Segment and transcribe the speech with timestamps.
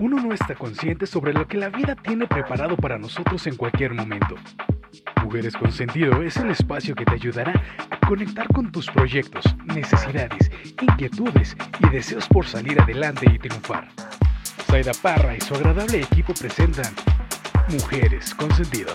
[0.00, 3.94] uno no está consciente sobre lo que la vida tiene preparado para nosotros en cualquier
[3.94, 4.36] momento.
[5.22, 7.52] Mujeres con Sentido es el espacio que te ayudará
[7.90, 13.88] a conectar con tus proyectos, necesidades, inquietudes y deseos por salir adelante y triunfar.
[14.66, 16.92] Zaida Parra y su agradable equipo presentan
[17.68, 18.94] Mujeres con Sentido.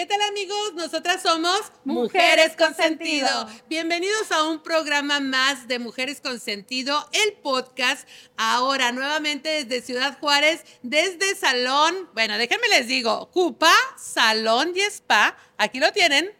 [0.00, 0.72] ¿Qué tal amigos?
[0.76, 3.28] Nosotras somos Mujeres con Sentido.
[3.68, 8.08] Bienvenidos a un programa más de Mujeres con Sentido, el podcast.
[8.38, 15.36] Ahora nuevamente desde Ciudad Juárez, desde Salón, bueno, déjenme les digo, Cupa, Salón y Spa.
[15.58, 16.30] Aquí lo tienen,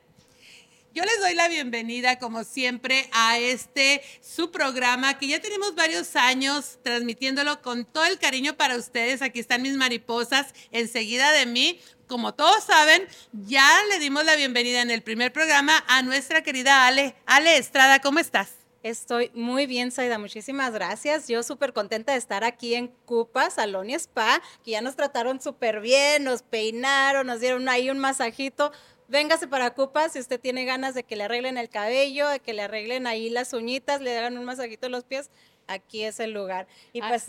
[0.92, 6.16] yo les doy la bienvenida, como siempre, a este su programa que ya tenemos varios
[6.16, 9.22] años transmitiéndolo con todo el cariño para ustedes.
[9.22, 11.78] Aquí están mis mariposas enseguida de mí.
[12.10, 16.88] Como todos saben, ya le dimos la bienvenida en el primer programa a nuestra querida
[16.88, 17.14] Ale.
[17.24, 18.50] Ale Estrada, ¿cómo estás?
[18.82, 20.18] Estoy muy bien, Saida.
[20.18, 21.28] Muchísimas gracias.
[21.28, 25.40] Yo súper contenta de estar aquí en Cupa, Salón y Spa, que ya nos trataron
[25.40, 28.72] súper bien, nos peinaron, nos dieron ahí un masajito
[29.06, 32.54] véngase para Cupa si usted tiene ganas de que le arreglen el cabello, de que
[32.54, 35.30] le arreglen ahí las uñitas, le hagan un masajito en los pies,
[35.68, 36.66] aquí es el lugar.
[36.92, 37.24] Y pues,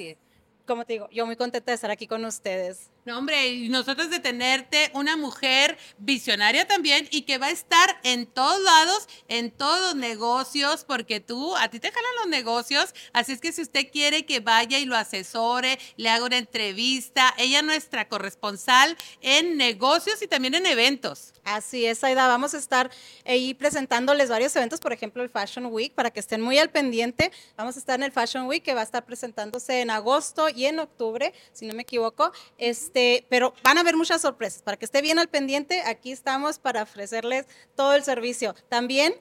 [0.66, 2.92] como te digo, yo muy contenta de estar aquí con ustedes.
[3.04, 8.00] No, hombre, y nosotros de tenerte una mujer visionaria también y que va a estar
[8.04, 12.94] en todos lados, en todos los negocios, porque tú, a ti te jalan los negocios,
[13.12, 17.34] así es que si usted quiere que vaya y lo asesore, le haga una entrevista,
[17.40, 21.34] ella es nuestra corresponsal en negocios y también en eventos.
[21.44, 22.92] Así es, Aida, vamos a estar
[23.26, 27.32] ahí presentándoles varios eventos, por ejemplo, el Fashion Week, para que estén muy al pendiente.
[27.58, 30.68] Vamos a estar en el Fashion Week, que va a estar presentándose en agosto y
[30.68, 32.32] en octubre, si no me equivoco.
[32.60, 32.91] Este,
[33.30, 34.62] pero van a haber muchas sorpresas.
[34.62, 38.56] Para que esté bien al pendiente, aquí estamos para ofrecerles todo el servicio.
[38.70, 39.14] También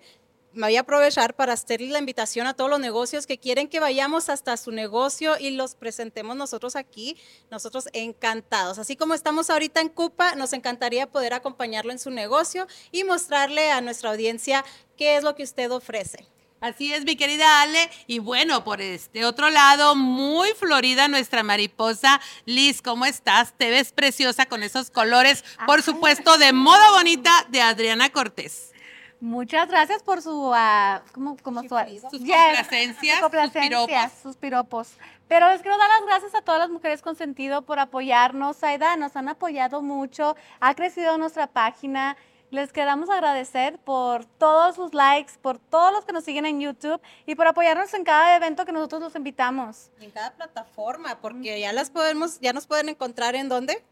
[0.53, 3.79] me voy a aprovechar para hacerle la invitación a todos los negocios que quieren que
[3.79, 7.17] vayamos hasta su negocio y los presentemos nosotros aquí,
[7.51, 8.79] nosotros encantados.
[8.79, 13.71] Así como estamos ahorita en Cupa, nos encantaría poder acompañarlo en su negocio y mostrarle
[13.71, 14.65] a nuestra audiencia
[14.97, 16.27] qué es lo que usted ofrece.
[16.61, 17.91] Así es, mi querida Ale.
[18.07, 22.21] Y bueno, por este otro lado, muy florida nuestra mariposa.
[22.45, 23.55] Liz, ¿cómo estás?
[23.57, 28.73] Te ves preciosa con esos colores, por supuesto, de moda bonita de Adriana Cortés.
[29.21, 34.13] Muchas gracias por su, uh, como, como su, sus complacencias, sus piropos.
[34.23, 34.89] sus piropos.
[35.29, 38.63] Pero les quiero dar las gracias a todas las mujeres con sentido por apoyarnos.
[38.65, 42.17] Aida, nos han apoyado mucho, ha crecido nuestra página.
[42.51, 47.01] Les queramos agradecer por todos sus likes, por todos los que nos siguen en YouTube
[47.25, 49.91] y por apoyarnos en cada evento que nosotros los invitamos.
[50.01, 53.85] en cada plataforma, porque ya las podemos, ya nos pueden encontrar en dónde?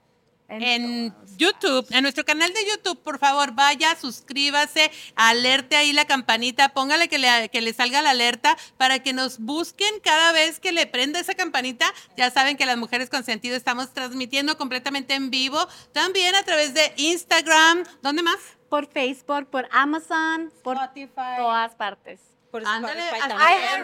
[0.48, 6.70] En YouTube, en nuestro canal de YouTube, por favor, vaya, suscríbase, alerte ahí la campanita,
[6.70, 10.72] póngale que le, que le salga la alerta para que nos busquen cada vez que
[10.72, 11.86] le prenda esa campanita.
[12.16, 16.74] Ya saben que las mujeres con sentido estamos transmitiendo completamente en vivo, también a través
[16.74, 17.84] de Instagram.
[18.02, 18.38] ¿Dónde más?
[18.68, 21.36] Por Facebook, por Amazon, por Spotify.
[21.38, 22.20] todas partes.
[22.50, 23.02] Por Ándale,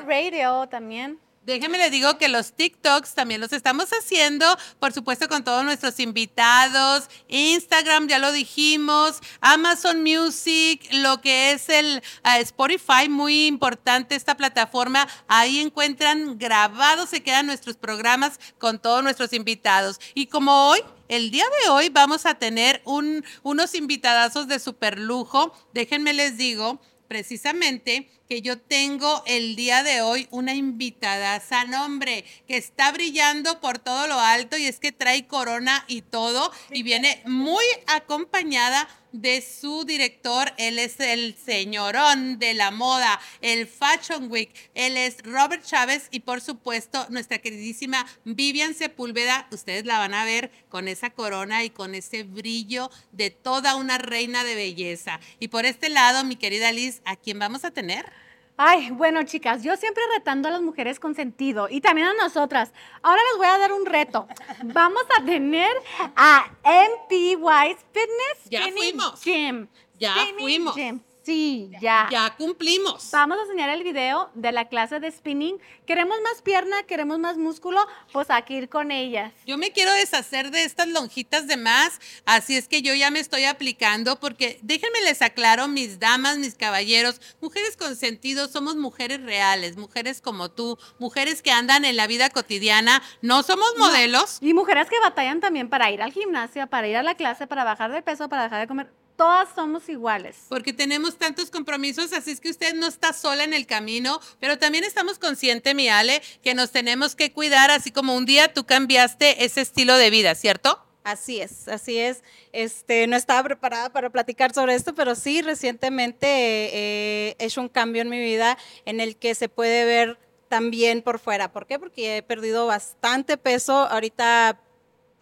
[0.06, 1.20] Radio también.
[1.44, 4.47] Déjenme les digo que los TikToks también los estamos haciendo,
[4.78, 7.10] por supuesto, con todos nuestros invitados.
[7.28, 9.21] Instagram, ya lo dijimos.
[9.43, 15.06] Amazon Music, lo que es el uh, Spotify, muy importante esta plataforma.
[15.28, 20.00] Ahí encuentran grabados, se quedan nuestros programas con todos nuestros invitados.
[20.15, 24.99] Y como hoy, el día de hoy vamos a tener un, unos invitadazos de super
[24.99, 25.53] lujo.
[25.75, 32.25] Déjenme les digo precisamente que yo tengo el día de hoy una invitada, a nombre,
[32.48, 36.82] que está brillando por todo lo alto y es que trae corona y todo y
[36.82, 40.52] viene muy acompañada de su director.
[40.58, 44.50] Él es el señorón de la moda, el Fashion Week.
[44.75, 49.47] Él es Robert Chávez y por supuesto nuestra queridísima Vivian Sepúlveda.
[49.52, 53.98] Ustedes la van a ver con esa corona y con ese brillo de toda una
[53.98, 55.20] reina de belleza.
[55.38, 58.23] Y por este lado, mi querida Liz, ¿a quién vamos a tener?
[58.56, 62.73] Ay, bueno, chicas, yo siempre retando a las mujeres con sentido y también a nosotras.
[63.02, 64.28] Ahora les voy a dar un reto.
[64.64, 65.73] Vamos a tener
[66.14, 69.25] a MPY Fitness ya fuimos.
[69.25, 69.69] Gym.
[69.99, 70.76] Ya fuimos.
[71.25, 72.06] Sí, ya.
[72.11, 73.09] Ya cumplimos.
[73.11, 75.59] Vamos a enseñar el video de la clase de spinning.
[75.87, 77.81] Queremos más pierna, queremos más músculo,
[78.12, 79.32] pues aquí ir con ellas.
[79.47, 83.21] Yo me quiero deshacer de estas lonjitas de más, así es que yo ya me
[83.21, 89.23] estoy aplicando porque déjenme les aclaro, mis damas, mis caballeros, mujeres con sentido, somos mujeres
[89.23, 94.38] reales, mujeres como tú, mujeres que andan en la vida cotidiana, no somos modelos.
[94.43, 97.65] Y mujeres que batallan también para ir al gimnasio, para ir a la clase, para
[97.65, 100.37] bajar de peso, para dejar de comer Todas somos iguales.
[100.49, 104.58] Porque tenemos tantos compromisos, así es que usted no está sola en el camino, pero
[104.58, 108.64] también estamos conscientes, mi Ale, que nos tenemos que cuidar, así como un día tú
[108.64, 110.84] cambiaste ese estilo de vida, ¿cierto?
[111.05, 112.25] Así es, así es.
[112.52, 117.69] Este, no estaba preparada para platicar sobre esto, pero sí, recientemente eh, he hecho un
[117.69, 118.56] cambio en mi vida
[118.87, 120.19] en el que se puede ver
[120.49, 121.52] también por fuera.
[121.52, 121.78] ¿Por qué?
[121.78, 123.75] Porque he perdido bastante peso.
[123.75, 124.61] Ahorita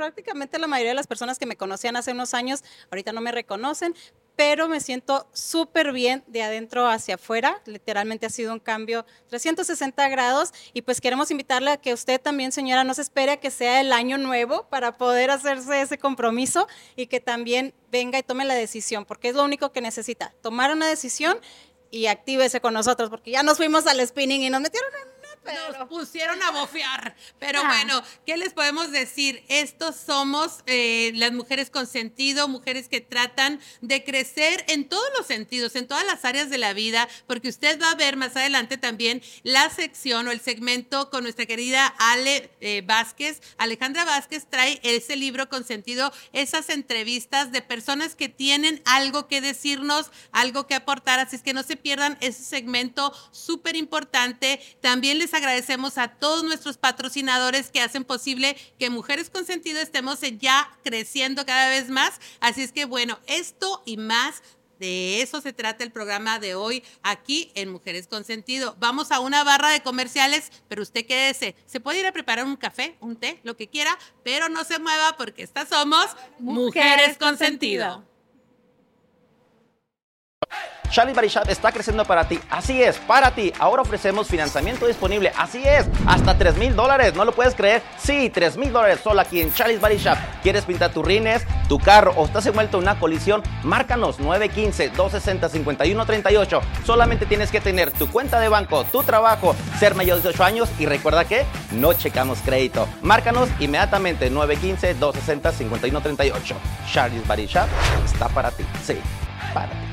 [0.02, 3.30] prácticamente la mayoría de las personas que me conocían hace unos años, ahorita no me
[3.30, 3.94] reconocen,
[4.34, 7.62] pero me siento súper bien de adentro hacia afuera.
[7.66, 12.50] Literalmente ha sido un cambio 360 grados y pues queremos invitarle a que usted también,
[12.50, 16.66] señora, no se espere a que sea el año nuevo para poder hacerse ese compromiso
[16.96, 20.72] y que también venga y tome la decisión, porque es lo único que necesita, tomar
[20.72, 21.38] una decisión
[21.92, 25.11] y actívese con nosotros, porque ya nos fuimos al spinning y nos metieron en
[25.44, 27.14] nos pusieron a bofear.
[27.38, 27.68] Pero ah.
[27.68, 29.44] bueno, ¿qué les podemos decir?
[29.48, 35.26] Estos somos eh, las mujeres con sentido, mujeres que tratan de crecer en todos los
[35.26, 38.76] sentidos, en todas las áreas de la vida, porque usted va a ver más adelante
[38.76, 43.40] también la sección o el segmento con nuestra querida Ale eh, Vázquez.
[43.58, 49.40] Alejandra Vázquez trae ese libro con sentido, esas entrevistas de personas que tienen algo que
[49.40, 54.60] decirnos, algo que aportar, así es que no se pierdan ese segmento súper importante.
[54.80, 60.20] También les agradecemos a todos nuestros patrocinadores que hacen posible que Mujeres con Sentido estemos
[60.38, 62.20] ya creciendo cada vez más.
[62.40, 64.42] Así es que bueno, esto y más
[64.82, 68.74] de eso se trata el programa de hoy aquí en Mujeres con Sentido.
[68.80, 71.54] Vamos a una barra de comerciales, pero usted quédese.
[71.66, 74.80] Se puede ir a preparar un café, un té, lo que quiera, pero no se
[74.80, 76.06] mueva porque estas somos
[76.40, 78.04] Mujeres, con, sentido.
[80.92, 82.38] Charlie Body está creciendo para ti.
[82.50, 83.50] Así es, para ti.
[83.58, 85.32] Ahora ofrecemos financiamiento disponible.
[85.38, 87.14] Así es, hasta 3 mil dólares.
[87.14, 87.80] ¿No lo puedes creer?
[87.96, 90.18] Sí, 3 mil dólares solo aquí en Charlie's Body Shop.
[90.42, 93.42] ¿Quieres pintar tus rines, tu carro o estás envuelto en una colisión?
[93.62, 96.60] Márcanos 915-260-5138.
[96.84, 100.68] Solamente tienes que tener tu cuenta de banco, tu trabajo, ser mayor de 18 años
[100.78, 102.86] y recuerda que no checamos crédito.
[103.00, 106.54] Márcanos inmediatamente 915-260-5138.
[106.92, 107.68] Charlie's Body Shop
[108.04, 108.66] está para ti.
[108.84, 108.98] Sí,
[109.54, 109.91] para ti.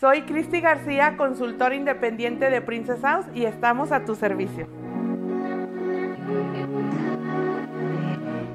[0.00, 4.66] Soy Cristi García, consultor independiente de Princess House y estamos a tu servicio.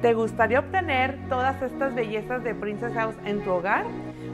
[0.02, 3.84] ¿Te gustaría obtener todas estas bellezas de Princess House en tu hogar?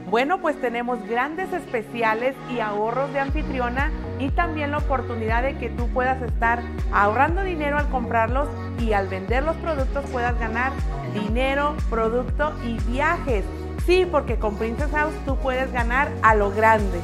[0.09, 5.69] Bueno, pues tenemos grandes especiales y ahorros de anfitriona y también la oportunidad de que
[5.69, 8.49] tú puedas estar ahorrando dinero al comprarlos
[8.79, 10.71] y al vender los productos puedas ganar
[11.13, 13.45] dinero, producto y viajes.
[13.85, 17.01] Sí, porque con Princess House tú puedes ganar a lo grande.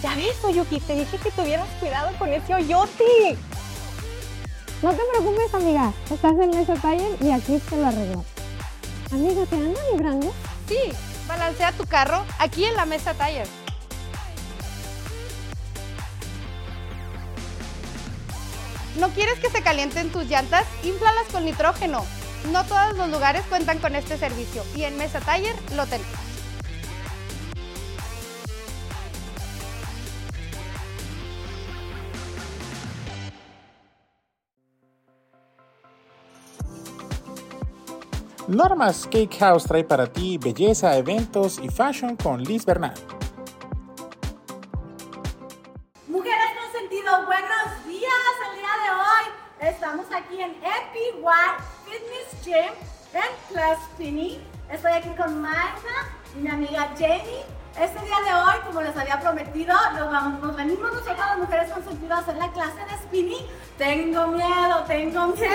[0.00, 3.36] Ya ves, Oyuki, te dije que tuvieras cuidado con ese Oyoti.
[4.80, 5.92] No te preocupes, amiga.
[6.08, 8.24] Estás en ese taller y aquí te lo arreglo.
[9.10, 10.32] Amiga, ¿te anda librando?
[10.68, 10.92] Sí,
[11.26, 13.48] balancea tu carro aquí en la mesa taller.
[18.98, 20.66] ¿No quieres que se calienten tus llantas?
[20.82, 22.04] Inflalas con nitrógeno.
[22.50, 26.12] No todos los lugares cuentan con este servicio y en Mesa Taller lo tenemos.
[38.48, 42.94] Normas Cake House trae para ti belleza, eventos y fashion con Liz Bernal.
[49.68, 51.12] Estamos aquí en EPY
[51.84, 52.72] Fitness Gym
[53.12, 54.40] en Plus Spinning.
[54.70, 57.42] Estoy aquí con Magna y mi amiga Jenny.
[57.78, 61.70] Este día de hoy, como les había prometido, nos, vamos, nos venimos nosotros las mujeres
[61.70, 63.46] con sentido a hacer la clase de spinning.
[63.76, 65.48] Tengo miedo, tengo miedo.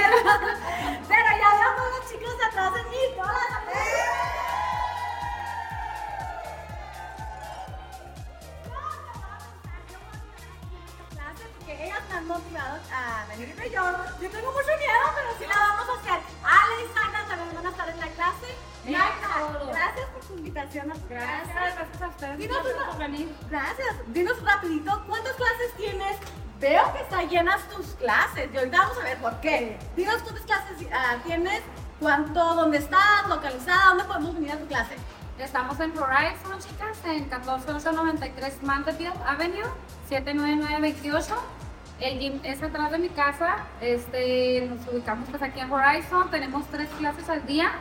[13.37, 13.83] Venir yo.
[14.21, 16.19] Yo tengo mucho miedo, pero sí la vamos a hacer.
[16.43, 18.47] Ale y Sandra también van a estar en la clase.
[18.85, 20.93] gracias por su invitación.
[21.09, 22.37] Gracias, gracias a ustedes.
[22.37, 23.35] Dinos por venir.
[23.49, 23.95] Gracias.
[24.07, 26.17] Dinos rapidito, ¿cuántas clases tienes?
[26.59, 29.77] Veo que están llenas tus clases y ahorita vamos a ver por qué.
[29.95, 31.61] Dinos cuántas clases uh, tienes,
[31.99, 34.95] cuánto, dónde estás, localizada, dónde podemos venir a tu clase.
[35.39, 39.65] Estamos en Horizon, chicas, en 14893 Mandeville Avenue,
[40.07, 41.62] 79928.
[41.99, 43.57] El gym es atrás de mi casa.
[43.81, 46.29] Este, nos ubicamos pues aquí en Horizon.
[46.31, 47.71] Tenemos tres clases al día,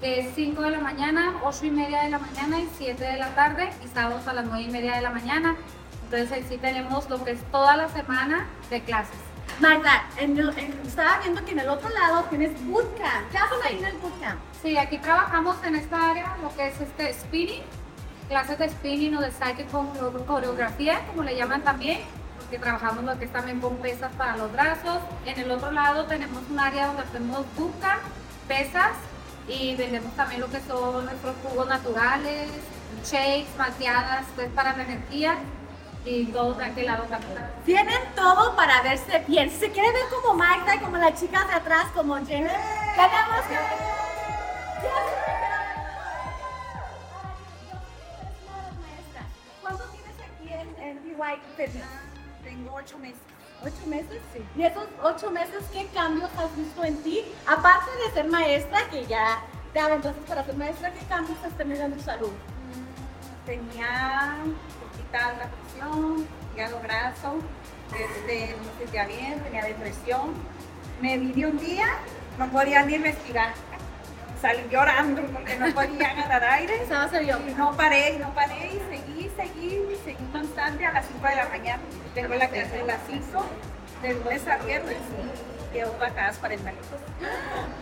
[0.00, 3.16] que es 5 de la mañana, 8 y media de la mañana y 7 de
[3.16, 5.56] la tarde, y sábados a las 9 y media de la mañana.
[6.04, 9.16] Entonces ahí sí tenemos lo que es toda la semana de clases.
[9.60, 13.30] Magda, en el- en- estaba viendo que en el otro lado tienes bootcamp.
[13.30, 14.38] ¿Qué hacen ahí en el bootcamp?
[14.62, 17.62] Sí, aquí trabajamos en esta área lo que es este spinning,
[18.28, 22.00] clases de spinning o de cycle con coreo- coreografía, como le llaman también,
[22.46, 25.00] porque trabajamos lo que es también con pesas para los brazos.
[25.24, 28.02] En el otro lado tenemos un área donde hacemos bootcamp,
[28.46, 28.92] pesas
[29.48, 32.48] y vendemos también lo que son nuestros jugos naturales,
[33.04, 35.38] shakes, malteadas, pues para la energía
[36.04, 37.36] y todo de aquel lado también.
[37.64, 39.50] Tienen todo para verse bien.
[39.50, 43.46] Si se quiere ver como Magda y como las chicas de atrás, como Jenny, tenemos
[43.48, 43.56] que...
[49.62, 52.06] ¿Cuánto tienes aquí en, en BY Fitness?
[52.56, 53.20] Tengo ocho meses.
[53.62, 54.20] ¿Ocho meses?
[54.32, 54.42] Sí.
[54.56, 57.22] ¿Y esos ocho meses qué cambios has visto en ti?
[57.46, 59.40] Aparte de ser maestra, que ya
[59.72, 62.32] te aventaste para ser maestra, ¿qué cambios has tenido en tu salud?
[63.46, 64.38] tenía
[64.80, 67.38] poquita la presión, hígado graso,
[67.94, 70.34] este, no me sentía bien, tenía depresión.
[71.00, 71.86] Me vi de un día,
[72.38, 73.54] no podía ni respirar.
[74.42, 76.86] Salí llorando porque no podía ganar aire.
[77.48, 79.05] Y no paré, y no paré y seguí,
[79.36, 81.82] seguí, seguí constante a las 5 de la mañana.
[82.14, 83.44] Tengo la clase de las 5,
[84.02, 84.96] de lunes a viernes
[85.98, 87.00] bajadas 40 litros.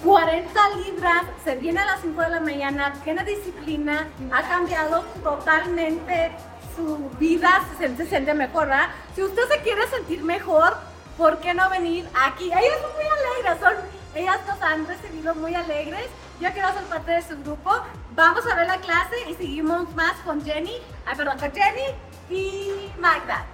[0.03, 6.33] 40 libras, se viene a las 5 de la mañana, tiene disciplina, ha cambiado totalmente
[6.77, 8.89] su vida, se, se siente mejor, ¿verdad?
[9.15, 10.77] Si usted se quiere sentir mejor,
[11.17, 12.47] ¿por qué no venir aquí?
[12.47, 13.75] Ellas son muy alegres, son,
[14.15, 16.07] ellas nos han recibido muy alegres.
[16.41, 17.71] Yo quiero ser parte de su grupo.
[18.15, 21.95] Vamos a ver la clase y seguimos más con Jenny, ay, perdón, con Jenny
[22.31, 23.45] y Magda.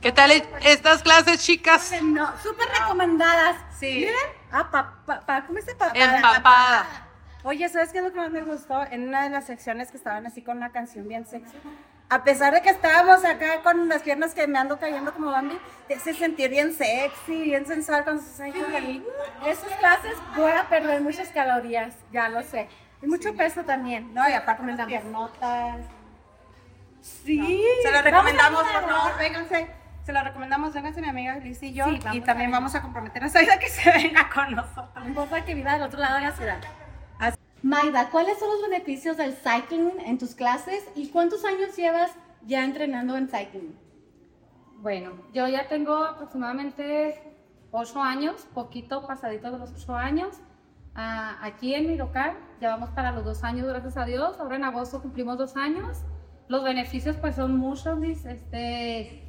[0.00, 0.30] ¿Qué tal
[0.62, 1.92] estas clases, chicas?
[2.02, 3.56] No, súper recomendadas.
[3.78, 3.94] Sí.
[4.06, 4.14] Miren,
[4.52, 5.92] ah, pa, pa, pa- ¿cómo se papá?
[5.98, 6.86] Empapada.
[7.44, 8.82] Oye, ¿sabes qué es lo que más me gustó?
[8.90, 11.56] En una de las secciones que estaban así con una canción bien sexy.
[12.10, 15.58] A pesar de que estábamos acá con las piernas que me ando cayendo como Bambi,
[15.88, 19.04] te hace sentir bien sexy, bien sensual con sus ahí.
[19.46, 22.68] Esas clases voy a perder muchas calorías, ya lo sé.
[23.02, 24.12] Y mucho peso también.
[24.14, 25.76] No, y aparte con las piernotas.
[27.00, 27.62] Sí.
[27.82, 29.70] Se lo recomendamos, por favor, vénganse.
[30.04, 31.84] Se lo recomendamos, vénganse mi amiga Liz y yo.
[31.84, 34.88] Sí, y también a- vamos a comprometer a Saida que se venga con nosotros.
[34.96, 36.58] No importa que viva del otro lado de la ciudad.
[37.60, 42.12] Maida, ¿cuáles son los beneficios del cycling en tus clases y cuántos años llevas
[42.46, 43.76] ya entrenando en cycling?
[44.76, 47.20] Bueno, yo ya tengo aproximadamente
[47.72, 50.36] ocho años, poquito pasadito de los ocho años.
[50.94, 54.38] Ah, aquí en mi local ya vamos para los dos años, gracias a Dios.
[54.38, 55.98] Ahora en agosto cumplimos dos años.
[56.48, 57.98] Los beneficios pues son muchos.
[58.02, 59.28] Este,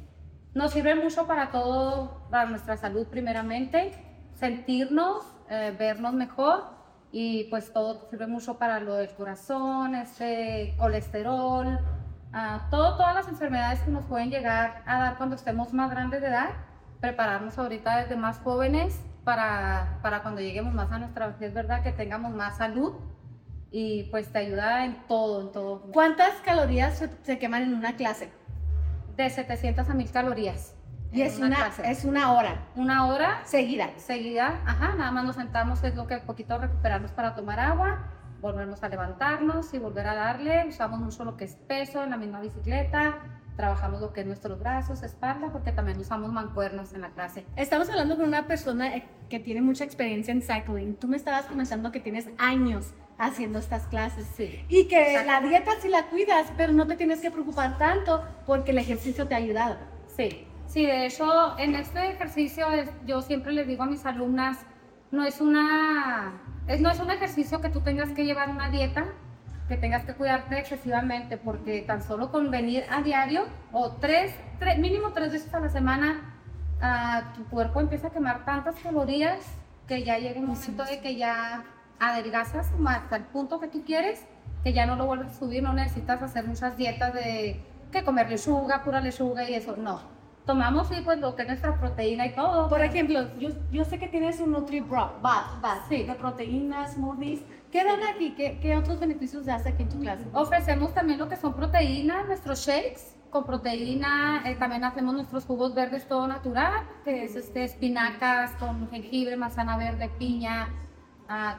[0.54, 3.92] nos sirve mucho para todo, para nuestra salud primeramente,
[4.34, 6.64] sentirnos, eh, vernos mejor
[7.12, 11.78] y pues todo sirve mucho para lo del corazón, este, colesterol,
[12.32, 16.20] ah, todo, todas las enfermedades que nos pueden llegar a dar cuando estemos más grandes
[16.20, 16.50] de edad,
[17.00, 21.82] prepararnos ahorita desde más jóvenes para, para cuando lleguemos más a nuestra vejez, ¿verdad?
[21.82, 22.94] Que tengamos más salud
[23.70, 25.82] y pues te ayuda en todo, en todo.
[25.92, 28.30] ¿Cuántas calorías se, se queman en una clase?
[29.16, 30.74] De 700 a 1000 calorías.
[31.12, 31.90] Y es una, clase.
[31.90, 32.68] es una hora.
[32.76, 33.90] Una hora seguida.
[33.96, 38.06] Seguida, ajá, nada más nos sentamos, es lo que poquito recuperarnos para tomar agua,
[38.40, 40.66] volvemos a levantarnos y volver a darle.
[40.68, 43.18] Usamos mucho lo que es peso en la misma bicicleta,
[43.56, 47.44] trabajamos lo que es nuestros brazos, espalda, porque también usamos mancuernos en la clase.
[47.56, 48.92] Estamos hablando con una persona
[49.28, 50.94] que tiene mucha experiencia en cycling.
[50.94, 54.26] Tú me estabas comentando que tienes años haciendo estas clases.
[54.36, 54.64] Sí.
[54.68, 58.72] Y que la dieta sí la cuidas, pero no te tienes que preocupar tanto porque
[58.72, 59.76] el ejercicio te ha ayudado.
[60.16, 62.66] Sí, sí, de hecho, en este ejercicio
[63.06, 64.58] yo siempre les digo a mis alumnas,
[65.10, 66.32] no es una,
[66.66, 69.04] es, no es un ejercicio que tú tengas que llevar una dieta,
[69.68, 74.78] que tengas que cuidarte excesivamente, porque tan solo con venir a diario o tres, tres-
[74.78, 76.34] mínimo tres veces a la semana,
[76.80, 79.38] ah, tu cuerpo empieza a quemar tantas calorías
[79.86, 81.64] que ya llega un momento de que ya
[82.00, 84.26] adelgazas hasta el punto que tú quieres,
[84.64, 88.28] que ya no lo vuelves a subir, no necesitas hacer muchas dietas de que comer
[88.28, 90.00] lechuga, pura lechuga y eso, no.
[90.46, 92.68] Tomamos sí, pues lo que es nuestra proteína y todo.
[92.68, 96.02] Por ejemplo, yo, yo sé que tienes un Nutri Bar, bar, Sí.
[96.04, 97.40] de proteínas, smoothies.
[97.70, 98.34] ¿Qué dan aquí?
[98.36, 100.24] ¿Qué, ¿Qué otros beneficios das aquí en tu clase?
[100.32, 105.72] Ofrecemos también lo que son proteínas, nuestros shakes con proteína, eh, también hacemos nuestros jugos
[105.72, 110.68] verdes todo natural, que es este, espinacas con jengibre, manzana verde, piña,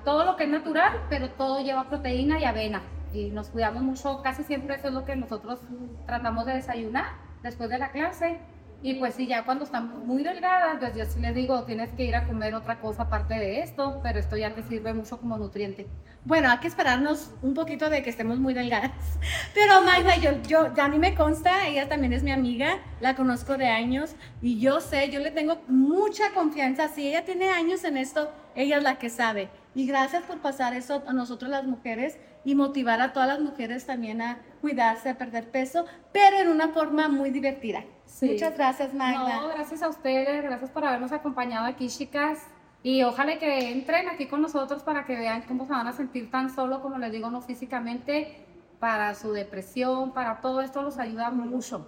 [0.04, 2.82] todo lo que es natural, pero todo lleva proteína y avena.
[3.14, 5.60] Y nos cuidamos mucho, casi siempre eso es lo que nosotros
[6.06, 7.14] tratamos de desayunar
[7.44, 8.40] después de la clase.
[8.84, 12.04] Y pues sí, ya cuando están muy delgadas, pues yo sí les digo, tienes que
[12.04, 15.38] ir a comer otra cosa aparte de esto, pero esto ya te sirve mucho como
[15.38, 15.88] nutriente.
[16.26, 18.92] Bueno, hay que esperarnos un poquito de que estemos muy delgadas.
[19.54, 23.58] Pero Magda, yo, yo, a mí me consta, ella también es mi amiga, la conozco
[23.58, 26.90] de años y yo sé, yo le tengo mucha confianza.
[26.90, 29.50] Si ella tiene años en esto, ella es la que sabe.
[29.74, 33.86] Y gracias por pasar eso a nosotros las mujeres y motivar a todas las mujeres
[33.86, 37.84] también a cuidarse, a perder peso, pero en una forma muy divertida.
[38.22, 39.42] Muchas gracias, Magda.
[39.42, 42.40] No, gracias a ustedes, gracias por habernos acompañado aquí, chicas.
[42.84, 46.32] Y ojalá que entren aquí con nosotros para que vean cómo se van a sentir
[46.32, 48.46] tan solo, como les digo, no físicamente,
[48.80, 51.88] para su depresión, para todo esto los ayuda mucho.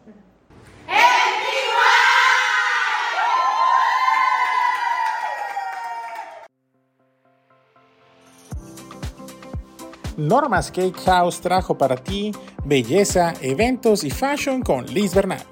[10.17, 12.31] Norma's Cake House trajo para ti
[12.63, 15.43] belleza, eventos y fashion con Liz Bernal.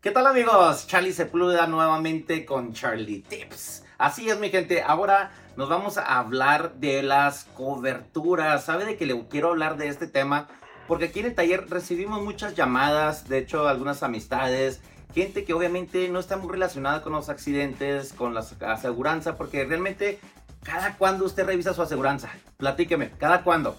[0.00, 0.86] ¿Qué tal amigos?
[0.86, 3.84] Charlie Sepúlveda nuevamente con Charlie Tips.
[3.98, 8.64] Así es mi gente, ahora nos vamos a hablar de las coberturas.
[8.64, 10.48] ¿Sabe de que le quiero hablar de este tema?
[10.88, 14.82] Porque aquí en el taller recibimos muchas llamadas, de hecho algunas amistades,
[15.14, 20.18] gente que obviamente no está muy relacionada con los accidentes, con la aseguranza, porque realmente
[20.62, 23.76] cada cuando usted revisa su aseguranza, platíqueme, cada cuando.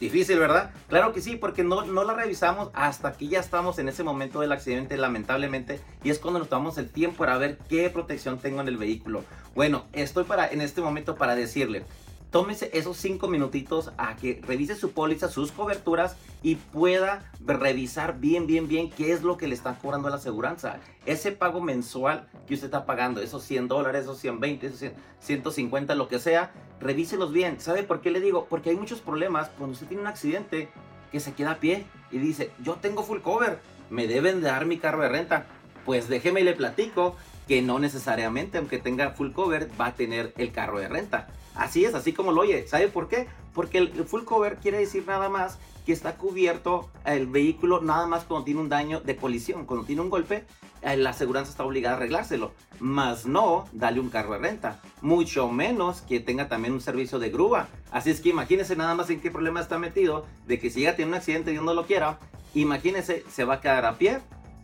[0.00, 0.70] Difícil, ¿verdad?
[0.88, 4.40] Claro que sí, porque no, no la revisamos hasta que ya estamos en ese momento
[4.40, 8.62] del accidente, lamentablemente, y es cuando nos tomamos el tiempo para ver qué protección tengo
[8.62, 9.24] en el vehículo.
[9.54, 11.84] Bueno, estoy para, en este momento para decirle,
[12.30, 18.46] tómese esos cinco minutitos a que revise su póliza, sus coberturas y pueda revisar bien,
[18.46, 20.78] bien, bien qué es lo que le están cobrando a la aseguranza.
[21.06, 25.94] Ese pago mensual que usted está pagando, esos 100 dólares, esos 120, esos 100, 150,
[25.94, 27.60] lo que sea, revíselos bien.
[27.60, 28.46] ¿Sabe por qué le digo?
[28.48, 30.68] Porque hay muchos problemas cuando usted tiene un accidente
[31.10, 33.58] que se queda a pie y dice, yo tengo full cover,
[33.90, 35.46] me deben de dar mi carro de renta.
[35.84, 37.16] Pues déjeme y le platico
[37.48, 41.26] que no necesariamente, aunque tenga full cover, va a tener el carro de renta.
[41.60, 42.66] Así es, así como lo oye.
[42.66, 43.26] ¿Sabe por qué?
[43.52, 48.24] Porque el full cover quiere decir nada más que está cubierto el vehículo nada más
[48.24, 49.66] cuando tiene un daño de colisión.
[49.66, 50.46] Cuando tiene un golpe,
[50.80, 52.52] eh, la aseguranza está obligada a arreglárselo.
[52.78, 54.80] Más no darle un carro de renta.
[55.02, 57.68] Mucho menos que tenga también un servicio de grúa.
[57.90, 60.96] Así es que imagínese nada más en qué problema está metido de que si ya
[60.96, 62.18] tiene un accidente y Dios no lo quiera,
[62.54, 64.20] imagínese, se va a quedar a pie.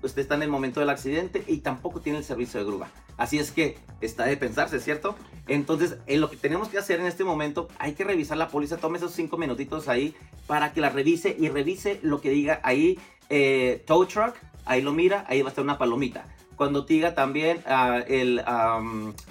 [0.06, 2.88] Usted está en el momento del accidente y tampoco tiene el servicio de grúa.
[3.16, 5.16] Así es que está de pensarse, ¿cierto?
[5.48, 8.76] Entonces, en lo que tenemos que hacer en este momento, hay que revisar la póliza.
[8.76, 10.14] Tome esos cinco minutitos ahí
[10.46, 12.98] para que la revise y revise lo que diga ahí
[13.30, 14.34] eh, tow truck.
[14.64, 16.26] Ahí lo mira, ahí va a estar una palomita.
[16.56, 18.00] Cuando diga también ah,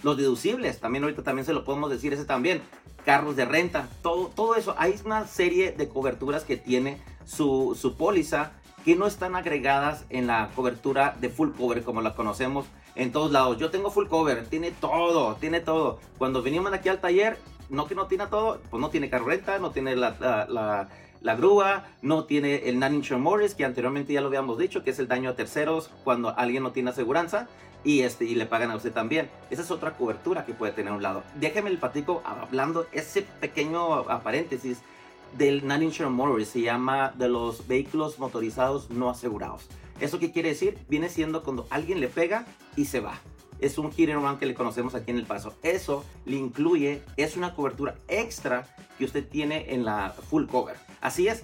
[0.03, 2.61] los deducibles, también ahorita también se lo podemos decir ese también.
[3.05, 4.75] Carros de renta, todo, todo eso.
[4.77, 8.53] Hay una serie de coberturas que tiene su, su póliza
[8.85, 13.31] que no están agregadas en la cobertura de full cover como la conocemos en todos
[13.31, 13.57] lados.
[13.57, 15.99] Yo tengo full cover, tiene todo, tiene todo.
[16.19, 17.39] Cuando venimos aquí al taller,
[17.71, 20.15] no que no tiene todo, pues no tiene carreta, no tiene la,
[21.21, 24.99] la, grúa, no tiene el non-insured mortgage, que anteriormente ya lo habíamos dicho, que es
[24.99, 27.47] el daño a terceros cuando alguien no tiene aseguranza
[27.83, 29.31] y, este, y le pagan a usted también.
[29.49, 31.23] Esa es otra cobertura que puede tener un lado.
[31.33, 34.83] Déjeme el platico hablando ese pequeño paréntesis
[35.37, 39.67] del non-insured motorist, se llama de los vehículos motorizados no asegurados.
[39.99, 40.77] ¿Eso qué quiere decir?
[40.89, 43.19] Viene siendo cuando alguien le pega y se va.
[43.59, 45.55] Es un hit and run que le conocemos aquí en El Paso.
[45.63, 50.77] Eso le incluye, es una cobertura extra que usted tiene en la full cover.
[51.01, 51.43] Así es,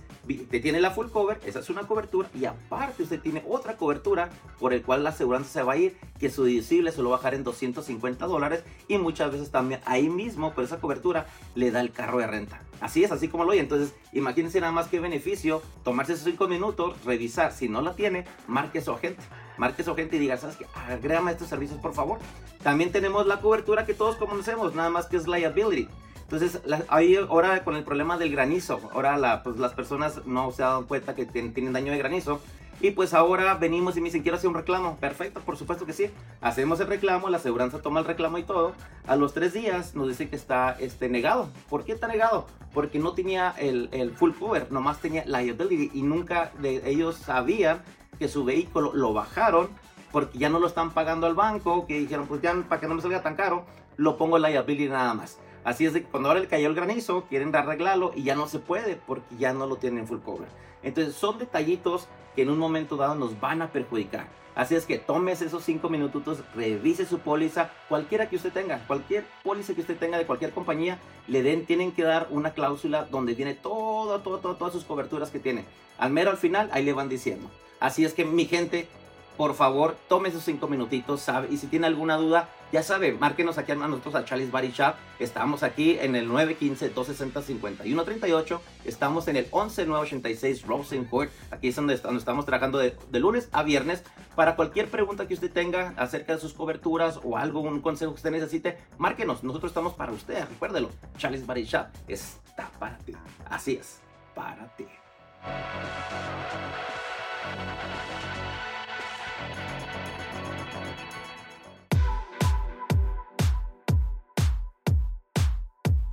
[0.49, 4.29] te tiene la full cover, esa es una cobertura y aparte usted tiene otra cobertura
[4.59, 7.17] por el cual la aseguranza se va a ir, que su deducible se lo va
[7.17, 11.69] a bajar en 250 dólares y muchas veces también ahí mismo por esa cobertura le
[11.69, 12.61] da el carro de renta.
[12.79, 13.59] Así es, así como lo oye.
[13.59, 17.53] Entonces, imagínense nada más qué beneficio tomarse esos 5 minutos, revisar.
[17.53, 19.21] Si no la tiene, marque su agente.
[19.61, 20.65] Marque su agente y diga, ¿sabes qué?
[20.73, 22.17] Agrégame estos servicios, por favor.
[22.63, 25.87] También tenemos la cobertura que todos conocemos, nada más que es liability.
[26.23, 30.51] Entonces, la- ahí ahora con el problema del granizo, ahora la- pues, las personas no
[30.51, 32.41] se han dado cuenta que tien- tienen daño de granizo.
[32.79, 34.97] Y pues ahora venimos y me dicen, quiero hacer un reclamo.
[34.97, 36.09] Perfecto, por supuesto que sí.
[36.41, 38.73] Hacemos el reclamo, la aseguranza toma el reclamo y todo.
[39.05, 41.49] A los tres días nos dice que está este, negado.
[41.69, 42.47] ¿Por qué está negado?
[42.73, 47.83] Porque no tenía el, el full cover, nomás tenía liability y nunca de, ellos sabían
[48.21, 49.69] que su vehículo lo bajaron
[50.11, 52.93] porque ya no lo están pagando al banco, que dijeron, pues ya para que no
[52.93, 53.65] me salga tan caro,
[53.97, 55.39] lo pongo liability nada más.
[55.63, 58.47] Así es de que cuando ahora le cayó el granizo, quieren arreglarlo y ya no
[58.47, 60.47] se puede porque ya no lo tienen full cover.
[60.83, 64.27] Entonces son detallitos que en un momento dado nos van a perjudicar.
[64.53, 69.23] Así es que tomes esos cinco minutos, revise su póliza, cualquiera que usted tenga, cualquier
[69.43, 73.33] póliza que usted tenga de cualquier compañía, le den, tienen que dar una cláusula donde
[73.33, 75.63] tiene todo, todo, todo, todas sus coberturas que tiene.
[75.97, 77.49] Al mero al final, ahí le van diciendo.
[77.79, 78.89] Así es que mi gente,
[79.37, 81.47] por favor, tome esos cinco minutitos, ¿sabe?
[81.49, 84.95] Y si tiene alguna duda, ya sabe, márquenos aquí a nosotros a Charlie's Body Shop.
[85.19, 88.59] Estamos aquí en el 915-260-5138.
[88.85, 91.29] Estamos en el 11986 Rosen Court.
[91.51, 94.03] Aquí es donde estamos trabajando de, de, lunes a viernes.
[94.35, 98.17] Para cualquier pregunta que usted tenga acerca de sus coberturas o algo, un consejo que
[98.17, 99.43] usted necesite, márquenos.
[99.43, 100.45] Nosotros estamos para usted.
[100.49, 100.89] Recuérdelo.
[101.17, 103.13] Charlie's Body Shop está para ti.
[103.49, 103.99] Así es,
[104.33, 104.85] para ti.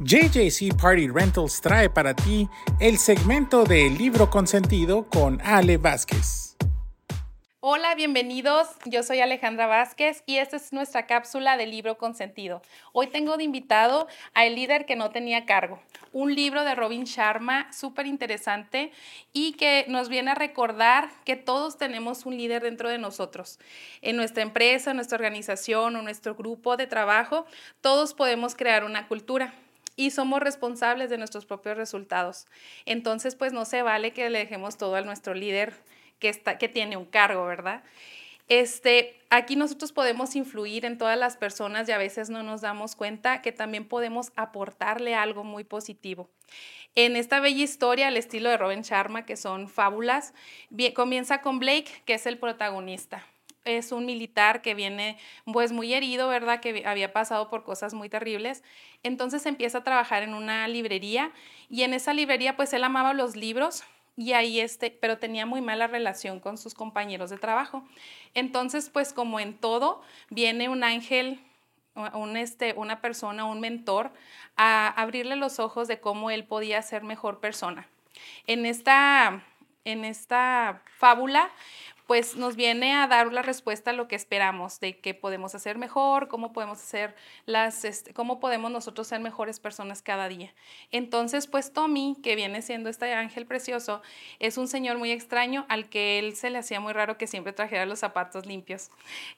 [0.01, 6.57] JJC Party Rentals trae para ti el segmento de Libro Consentido con Ale Vázquez.
[7.59, 8.69] Hola, bienvenidos.
[8.85, 12.63] Yo soy Alejandra Vázquez y esta es nuestra cápsula de libro consentido.
[12.93, 15.81] Hoy tengo de invitado a El líder que no tenía cargo,
[16.13, 18.93] un libro de Robin Sharma súper interesante
[19.33, 23.59] y que nos viene a recordar que todos tenemos un líder dentro de nosotros.
[24.01, 27.47] En nuestra empresa, en nuestra organización o nuestro grupo de trabajo,
[27.81, 29.53] todos podemos crear una cultura
[29.99, 32.47] y somos responsables de nuestros propios resultados.
[32.87, 35.75] Entonces, pues no se vale que le dejemos todo a nuestro líder
[36.21, 37.83] que, está, que tiene un cargo, ¿verdad?
[38.49, 42.95] Este, aquí nosotros podemos influir en todas las personas y a veces no nos damos
[42.95, 46.31] cuenta que también podemos aportarle algo muy positivo.
[46.95, 50.33] En esta bella historia, al estilo de Robin Sharma, que son fábulas,
[50.95, 53.27] comienza con Blake, que es el protagonista
[53.77, 56.61] es un militar que viene pues muy herido, ¿verdad?
[56.61, 58.63] Que había pasado por cosas muy terribles.
[59.03, 61.31] Entonces empieza a trabajar en una librería
[61.69, 63.85] y en esa librería pues él amaba los libros
[64.17, 67.87] y ahí este, pero tenía muy mala relación con sus compañeros de trabajo.
[68.35, 71.41] Entonces pues como en todo viene un ángel
[72.15, 74.13] un, este, una persona, un mentor,
[74.57, 77.89] a abrirle los ojos de cómo él podía ser mejor persona.
[78.47, 79.43] En esta,
[79.85, 81.51] en esta fábula,
[82.09, 85.77] pues nos viene a dar la respuesta a lo que esperamos, de qué podemos hacer
[85.77, 90.55] mejor, cómo podemos hacer las, este, cómo podemos nosotros ser mejores personas cada día.
[90.91, 94.01] Entonces, pues Tommy, que viene siendo este ángel precioso,
[94.39, 97.53] es un señor muy extraño al que él se le hacía muy raro que siempre
[97.53, 98.91] trajera los zapatos limpios.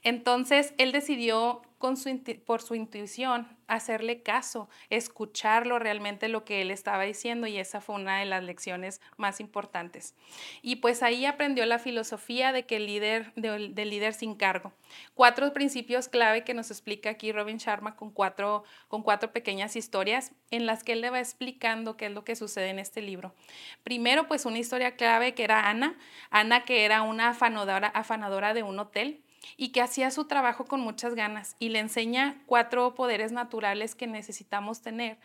[0.05, 1.63] Entonces, él decidió
[1.97, 7.81] su, por su intuición, hacerle caso, escucharlo realmente lo que él estaba diciendo y esa
[7.81, 10.15] fue una de las lecciones más importantes.
[10.61, 14.73] Y pues ahí aprendió la filosofía de que el líder, del líder sin cargo.
[15.15, 20.33] Cuatro principios clave que nos explica aquí Robin Sharma con cuatro, con cuatro pequeñas historias
[20.51, 23.35] en las que él le va explicando qué es lo que sucede en este libro.
[23.85, 25.97] Primero, pues una historia clave que era Ana,
[26.31, 29.23] Ana que era una afanadora, afanadora de un hotel
[29.57, 34.07] y que hacía su trabajo con muchas ganas y le enseña cuatro poderes naturales que
[34.07, 35.19] necesitamos tener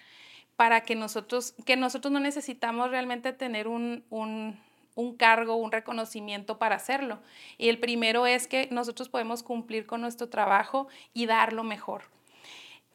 [0.55, 4.57] para que nosotros, que nosotros no necesitamos realmente tener un, un,
[4.95, 7.19] un cargo, un reconocimiento para hacerlo.
[7.57, 12.14] Y el primero es que nosotros podemos cumplir con nuestro trabajo y dar lo mejor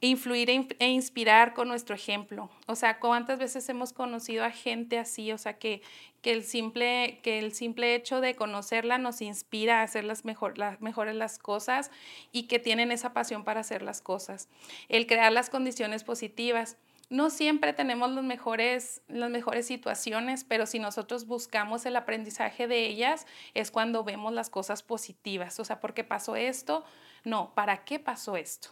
[0.00, 2.50] influir e, e inspirar con nuestro ejemplo.
[2.66, 5.30] O sea, ¿cuántas veces hemos conocido a gente así?
[5.32, 5.82] O sea, que,
[6.22, 10.56] que, el, simple, que el simple hecho de conocerla nos inspira a hacer las, mejor,
[10.56, 11.90] las mejores las cosas
[12.32, 14.48] y que tienen esa pasión para hacer las cosas.
[14.88, 16.76] El crear las condiciones positivas.
[17.10, 22.86] No siempre tenemos los mejores, las mejores situaciones, pero si nosotros buscamos el aprendizaje de
[22.86, 25.58] ellas, es cuando vemos las cosas positivas.
[25.58, 26.84] O sea, ¿por qué pasó esto?
[27.24, 28.70] No, ¿para qué pasó esto?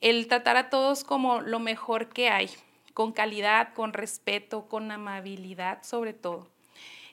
[0.00, 2.50] El tratar a todos como lo mejor que hay,
[2.94, 6.48] con calidad, con respeto, con amabilidad sobre todo.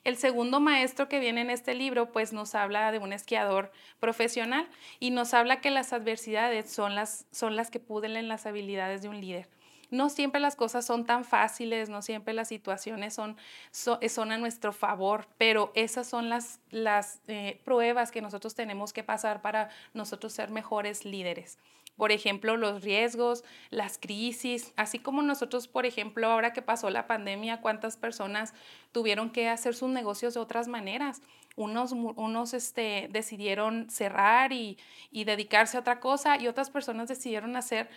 [0.04, 4.68] El segundo maestro que viene en este libro pues nos habla de un esquiador profesional
[5.00, 9.10] y nos habla que las adversidades son las, son las que pudren las habilidades de
[9.10, 9.48] un líder
[9.94, 13.38] no siempre las cosas son tan fáciles, no siempre las situaciones son,
[13.72, 19.04] son, a nuestro favor, pero esas son las, las eh, pruebas que nosotros tenemos que
[19.04, 21.60] pasar para nosotros ser mejores líderes.
[21.96, 27.06] Por ejemplo, los riesgos, las crisis, así como nosotros, por ejemplo, ahora que pasó la
[27.06, 28.56] pandemia, cuántas personas
[28.92, 31.22] tuvieron que hacer sus negocios de otras maneras.
[31.56, 34.78] Unos, unos este, decidieron cerrar y,
[35.12, 37.90] y dedicarse a otra cosa y otras personas decidieron hacer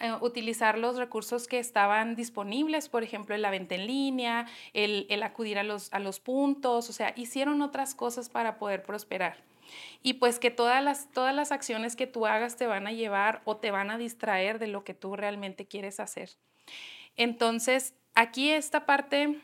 [0.00, 5.24] eh, utilizar los recursos que estaban disponibles, por ejemplo, la venta en línea, el, el
[5.24, 9.42] acudir a los, a los puntos, o sea, hicieron otras cosas para poder prosperar.
[10.02, 13.42] Y pues que todas las, todas las acciones que tú hagas te van a llevar
[13.44, 16.30] o te van a distraer de lo que tú realmente quieres hacer.
[17.16, 19.40] Entonces, aquí esta parte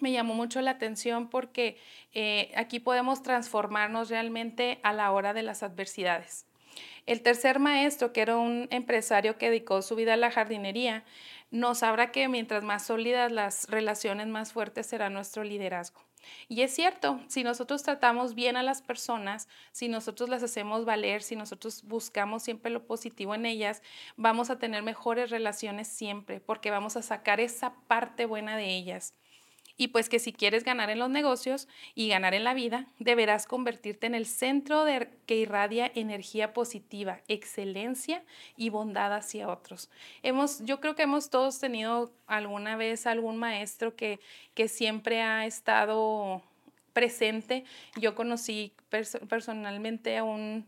[0.00, 1.78] me llamó mucho la atención porque
[2.12, 6.46] eh, aquí podemos transformarnos realmente a la hora de las adversidades.
[7.06, 11.04] El tercer maestro, que era un empresario que dedicó su vida a la jardinería,
[11.50, 16.02] nos habla que mientras más sólidas las relaciones, más fuerte será nuestro liderazgo.
[16.48, 21.22] Y es cierto, si nosotros tratamos bien a las personas, si nosotros las hacemos valer,
[21.22, 23.82] si nosotros buscamos siempre lo positivo en ellas,
[24.16, 29.14] vamos a tener mejores relaciones siempre, porque vamos a sacar esa parte buena de ellas.
[29.80, 33.46] Y pues que si quieres ganar en los negocios y ganar en la vida, deberás
[33.46, 38.22] convertirte en el centro de, que irradia energía positiva, excelencia
[38.58, 39.88] y bondad hacia otros.
[40.22, 44.20] Hemos, yo creo que hemos todos tenido alguna vez algún maestro que,
[44.52, 46.42] que siempre ha estado
[46.92, 47.64] presente.
[47.96, 48.74] Yo conocí
[49.30, 50.66] personalmente a un,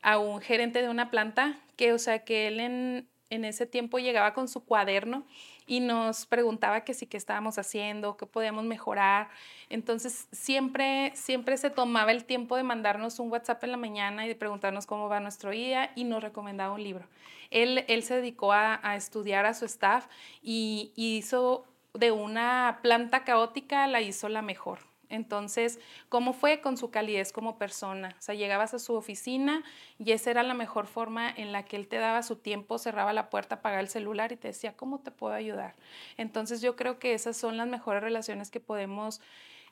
[0.00, 3.98] a un gerente de una planta que, o sea, que él en, en ese tiempo
[3.98, 5.26] llegaba con su cuaderno
[5.66, 9.28] y nos preguntaba que sí, qué estábamos haciendo, qué podíamos mejorar.
[9.68, 14.28] Entonces, siempre, siempre se tomaba el tiempo de mandarnos un WhatsApp en la mañana y
[14.28, 17.06] de preguntarnos cómo va nuestro día y nos recomendaba un libro.
[17.50, 20.06] Él, él se dedicó a, a estudiar a su staff
[20.42, 24.80] y hizo de una planta caótica, la hizo la mejor.
[25.14, 28.14] Entonces, ¿cómo fue con su calidez como persona?
[28.18, 29.62] O sea, llegabas a su oficina
[29.98, 33.12] y esa era la mejor forma en la que él te daba su tiempo, cerraba
[33.12, 35.74] la puerta, apagaba el celular y te decía, ¿cómo te puedo ayudar?
[36.16, 39.20] Entonces, yo creo que esas son las mejores relaciones que podemos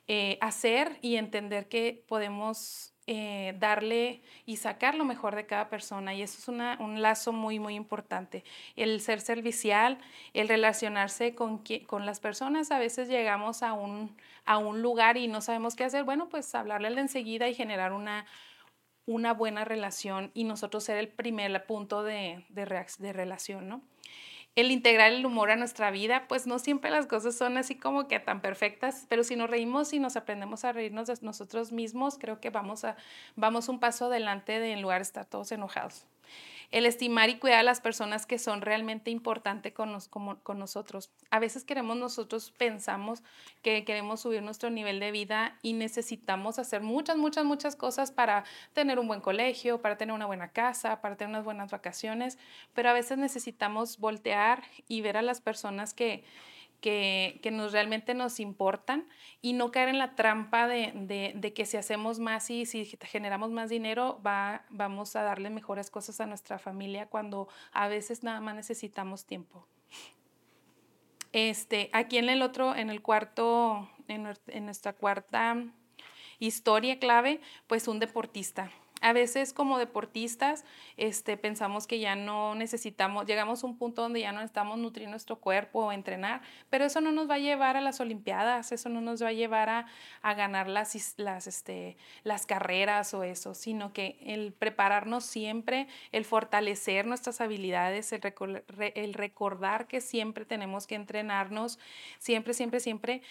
[0.09, 6.15] eh, hacer y entender que podemos eh, darle y sacar lo mejor de cada persona.
[6.15, 8.45] Y eso es un lazo muy, muy importante.
[8.77, 9.99] El ser servicial,
[10.35, 12.71] el relacionarse con, con las personas.
[12.71, 16.05] A veces llegamos a un, a un lugar y no sabemos qué hacer.
[16.05, 18.27] Bueno, pues hablarle enseguida y generar una,
[19.07, 23.83] una buena relación y nosotros ser el primer punto de, de, de relación, ¿no?
[24.55, 28.09] El integrar el humor a nuestra vida, pues no siempre las cosas son así como
[28.09, 32.19] que tan perfectas, pero si nos reímos y nos aprendemos a reírnos de nosotros mismos,
[32.19, 32.97] creo que vamos, a,
[33.37, 36.07] vamos un paso adelante de en lugar de estar todos enojados
[36.73, 40.01] el estimar y cuidar a las personas que son realmente importantes con,
[40.43, 41.11] con nosotros.
[41.31, 43.23] A veces queremos nosotros, pensamos
[43.61, 48.45] que queremos subir nuestro nivel de vida y necesitamos hacer muchas, muchas, muchas cosas para
[48.73, 52.39] tener un buen colegio, para tener una buena casa, para tener unas buenas vacaciones,
[52.73, 56.25] pero a veces necesitamos voltear y ver a las personas que,
[56.83, 59.09] que, nos realmente nos importan
[59.41, 63.71] y no caer en la trampa de, que si hacemos más y si generamos más
[63.71, 68.55] dinero, va, vamos a darle mejores cosas a nuestra familia cuando a veces nada más
[68.55, 69.67] necesitamos tiempo.
[71.33, 75.57] Este, aquí en el otro, en el cuarto, en nuestra cuarta
[76.39, 78.71] historia clave, pues un deportista
[79.03, 80.65] a veces como deportistas
[80.97, 85.09] este, pensamos que ya no necesitamos, llegamos a un punto donde ya no necesitamos nutrir
[85.09, 88.89] nuestro cuerpo o entrenar, pero eso no nos va a llevar a las Olimpiadas, eso
[88.89, 89.87] no nos va a llevar a,
[90.35, 97.07] ganar las, las, este, las carreras o eso, sino que el prepararnos siempre, el fortalecer
[97.07, 98.23] nuestras habilidades, el,
[98.95, 101.79] el recordar que siempre tenemos que entrenarnos,
[102.19, 103.23] siempre, siempre, siempre,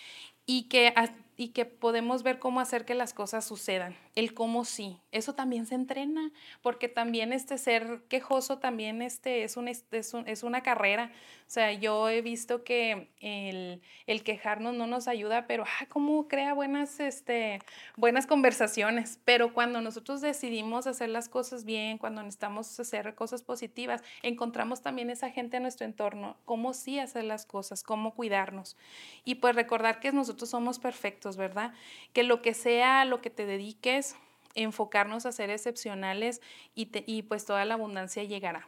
[0.45, 0.93] y que,
[1.41, 5.65] y que podemos ver cómo hacer que las cosas sucedan, el cómo sí, eso también
[5.65, 11.11] se entrena, porque también este ser quejoso también este es, un, es, es una carrera,
[11.47, 16.27] o sea, yo he visto que el, el quejarnos no nos ayuda, pero ah, cómo
[16.27, 17.59] crea buenas, este,
[17.97, 24.03] buenas conversaciones, pero cuando nosotros decidimos hacer las cosas bien, cuando necesitamos hacer cosas positivas,
[24.21, 28.77] encontramos también esa gente en nuestro entorno, cómo sí hacer las cosas, cómo cuidarnos,
[29.25, 31.73] y pues recordar que nosotros somos perfectos, ¿verdad?
[32.13, 34.15] Que lo que sea, lo que te dediques,
[34.55, 36.41] enfocarnos a ser excepcionales
[36.75, 38.67] y, y pues toda la abundancia llegará.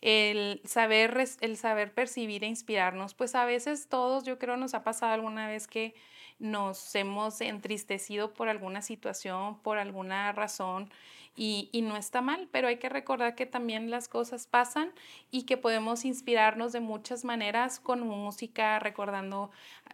[0.00, 4.84] El saber, el saber percibir e inspirarnos, pues a veces todos, yo creo, nos ha
[4.84, 5.94] pasado alguna vez que
[6.38, 10.90] nos hemos entristecido por alguna situación, por alguna razón,
[11.38, 14.92] y, y, no está mal, pero hay que recordar que también las cosas pasan
[15.30, 19.52] y que podemos inspirarnos de muchas maneras con música, recordando,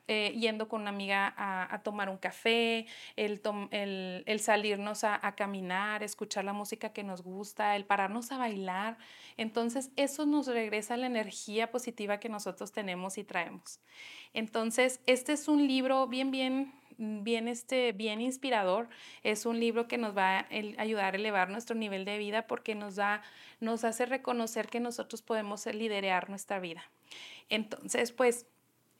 [0.08, 5.20] eh, yendo con una amiga a, a tomar un café, el, el, el salirnos a,
[5.26, 8.96] a, caminar, escuchar la música que nos gusta, el pararnos a bailar.
[9.36, 13.80] Entonces, eso nos regresa la energía positiva que nosotros tenemos y traemos.
[14.32, 18.88] Entonces, este es un libro bien, bien bien, este, bien inspirador.
[19.22, 20.46] Es un libro que nos va a
[20.78, 23.22] ayudar a elevar nuestro nivel de vida porque nos, da,
[23.60, 26.82] nos hace reconocer que nosotros podemos liderar nuestra vida.
[27.48, 28.46] Entonces, pues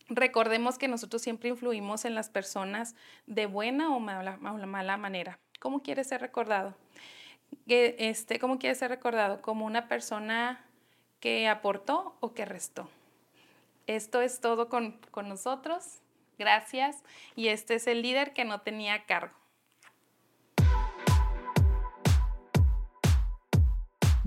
[0.08, 2.94] recordemos que nosotros siempre influimos en las personas
[3.26, 5.38] de buena o mala, mala manera.
[5.60, 6.74] ¿Cómo quieres ser recordado?
[7.66, 9.40] Este, ¿Cómo quieres ser recordado?
[9.40, 10.64] ¿Como una persona
[11.20, 12.88] que aportó o que restó?
[13.86, 16.00] Esto es todo con, con nosotros.
[16.38, 17.02] Gracias.
[17.36, 19.34] Y este es el líder que no tenía cargo.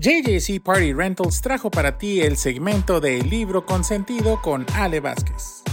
[0.00, 5.64] JJC Party Rentals trajo para ti el segmento de Libro Consentido con Ale Vázquez.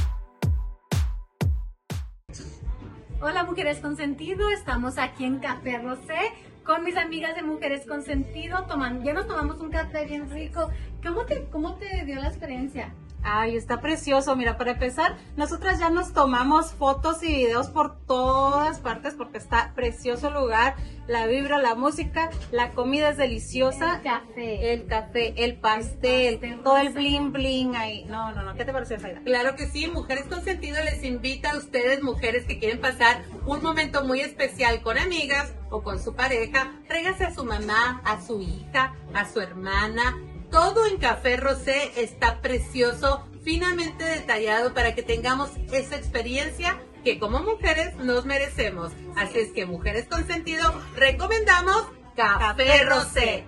[3.21, 6.31] Hola Mujeres Consentido, estamos aquí en Café Rosé
[6.63, 10.69] con mis amigas de Mujeres Consentido, tomando, ya nos tomamos un café bien rico.
[11.03, 12.93] ¿Cómo te, cómo te dio la experiencia?
[13.27, 14.35] Ay, está precioso.
[14.35, 19.73] Mira, para empezar, nosotras ya nos tomamos fotos y videos por todas partes porque está
[19.73, 20.75] precioso el lugar,
[21.07, 23.95] la vibra, la música, la comida es deliciosa.
[23.95, 24.73] El café.
[24.73, 28.05] El café, el pastel, todo el bling bling ahí.
[28.05, 28.53] No, no, no.
[28.53, 29.21] ¿Qué te pareció, Saida?
[29.23, 29.87] Claro que sí.
[29.87, 34.83] Mujeres con Sentido les invita a ustedes, mujeres que quieren pasar un momento muy especial
[34.83, 36.73] con amigas o con su pareja.
[36.87, 40.15] Tráigase a su mamá, a su hija, a su hermana
[40.55, 47.41] todo en café rosé está precioso, finamente detallado para que tengamos esa experiencia que como
[47.43, 48.93] mujeres nos merecemos.
[49.17, 50.63] Así es que mujeres con sentido,
[50.95, 51.83] recomendamos
[52.15, 53.43] café rosé.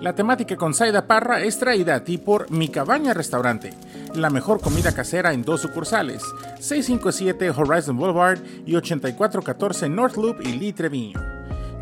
[0.00, 3.72] La temática con Saida Parra es traída a ti por Mi Cabaña Restaurante,
[4.16, 6.24] la mejor comida casera en dos sucursales,
[6.58, 11.33] 657 Horizon Boulevard y 8414 North Loop y Lee Treviño.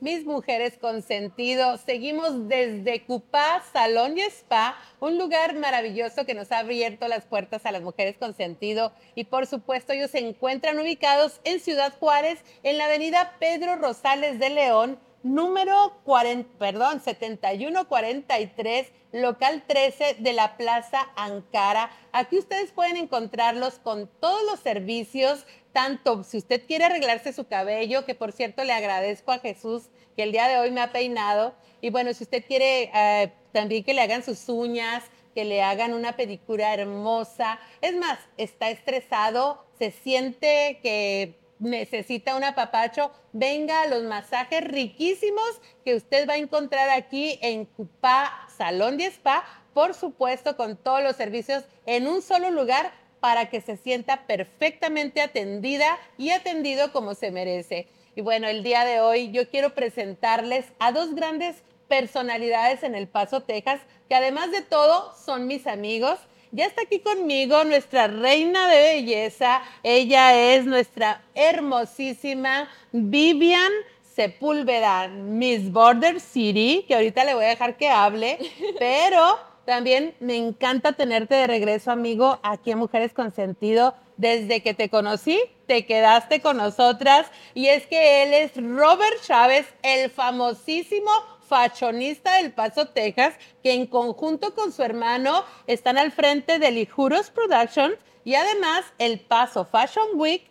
[0.00, 6.52] Mis mujeres con sentido, seguimos desde Cupá Salón y Spa, un lugar maravilloso que nos
[6.52, 10.78] ha abierto las puertas a las mujeres con sentido y por supuesto ellos se encuentran
[10.78, 18.92] ubicados en Ciudad Juárez, en la avenida Pedro Rosales de León, número 40, perdón, 7143
[19.12, 21.90] local 13 de la Plaza Ankara.
[22.12, 28.04] Aquí ustedes pueden encontrarlos con todos los servicios, tanto si usted quiere arreglarse su cabello,
[28.04, 29.84] que por cierto le agradezco a Jesús
[30.16, 33.84] que el día de hoy me ha peinado, y bueno, si usted quiere eh, también
[33.84, 35.04] que le hagan sus uñas,
[35.34, 42.44] que le hagan una pedicura hermosa, es más, está estresado, se siente que necesita un
[42.44, 48.96] apapacho, venga a los masajes riquísimos que usted va a encontrar aquí en Cupá Salón
[48.96, 49.44] de Spa,
[49.74, 55.20] por supuesto con todos los servicios en un solo lugar para que se sienta perfectamente
[55.20, 57.88] atendida y atendido como se merece.
[58.14, 63.08] Y bueno, el día de hoy yo quiero presentarles a dos grandes personalidades en El
[63.08, 66.18] Paso, Texas, que además de todo son mis amigos
[66.52, 69.62] ya está aquí conmigo nuestra reina de belleza.
[69.82, 73.72] Ella es nuestra hermosísima Vivian
[74.14, 78.38] Sepúlveda, Miss Border City, que ahorita le voy a dejar que hable,
[78.78, 83.94] pero también me encanta tenerte de regreso, amigo, aquí en Mujeres con Sentido.
[84.16, 89.66] Desde que te conocí, te quedaste con nosotras y es que él es Robert Chávez,
[89.82, 91.10] el famosísimo
[91.48, 97.30] fashionista del Paso, Texas, que en conjunto con su hermano están al frente de Lijuros
[97.30, 100.42] Productions y además el Paso Fashion Week.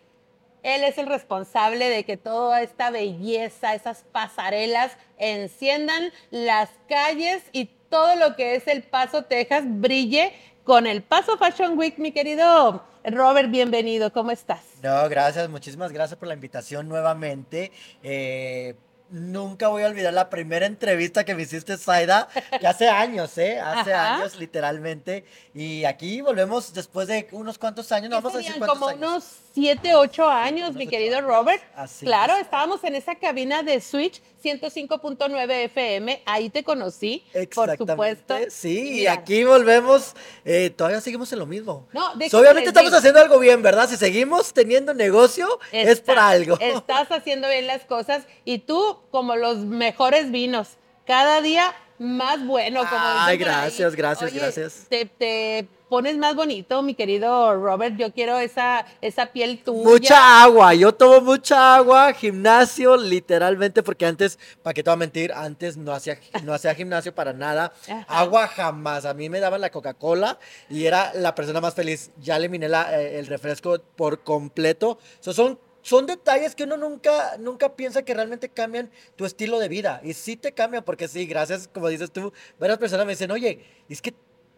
[0.62, 7.66] Él es el responsable de que toda esta belleza, esas pasarelas enciendan las calles y
[7.88, 10.32] todo lo que es el Paso, Texas, brille
[10.64, 14.60] con el Paso Fashion Week, mi querido Robert, bienvenido, ¿cómo estás?
[14.82, 17.72] No, gracias, muchísimas gracias por la invitación nuevamente.
[18.02, 18.74] Eh,
[19.10, 22.28] Nunca voy a olvidar la primera entrevista que me hiciste, Saida,
[22.60, 23.58] que hace años, ¿eh?
[23.58, 25.24] Hace años, literalmente.
[25.54, 29.24] Y aquí volvemos después de unos cuantos años, no vamos a decir cuántos como unos
[29.54, 31.62] 7, 8 años, mi querido Robert.
[31.74, 38.36] Así claro, estábamos en esa cabina de Switch 105.9 FM, ahí te conocí, por supuesto.
[38.50, 41.88] Sí, y aquí volvemos, eh, todavía seguimos en lo mismo.
[41.92, 43.88] No, Obviamente estamos haciendo algo bien, ¿verdad?
[43.88, 46.58] Si seguimos teniendo negocio, es por algo.
[46.60, 50.76] Estás haciendo bien las cosas y tú como los mejores vinos.
[51.06, 53.38] Cada día más bueno, como Ay, ahí.
[53.38, 54.86] gracias, gracias, Oye, gracias.
[54.88, 57.96] Te, te pones más bonito, mi querido Robert.
[57.96, 59.82] Yo quiero esa, esa piel tuya.
[59.88, 64.98] Mucha agua, yo tomo mucha agua, gimnasio, literalmente, porque antes, para qué te voy a
[64.98, 67.72] mentir, antes no hacía, no hacía gimnasio para nada.
[67.88, 68.04] Ajá.
[68.06, 69.04] Agua jamás.
[69.04, 70.38] A mí me daban la Coca-Cola
[70.70, 72.12] y era la persona más feliz.
[72.20, 74.98] Ya eliminé la- eh, el refresco por completo.
[75.18, 79.68] So, son, son detalles que uno nunca, nunca piensa que realmente cambian tu estilo de
[79.68, 80.02] vida.
[80.04, 83.64] Y sí te cambian, porque sí, gracias, como dices tú, varias personas me dicen, oye,
[83.88, 84.12] es que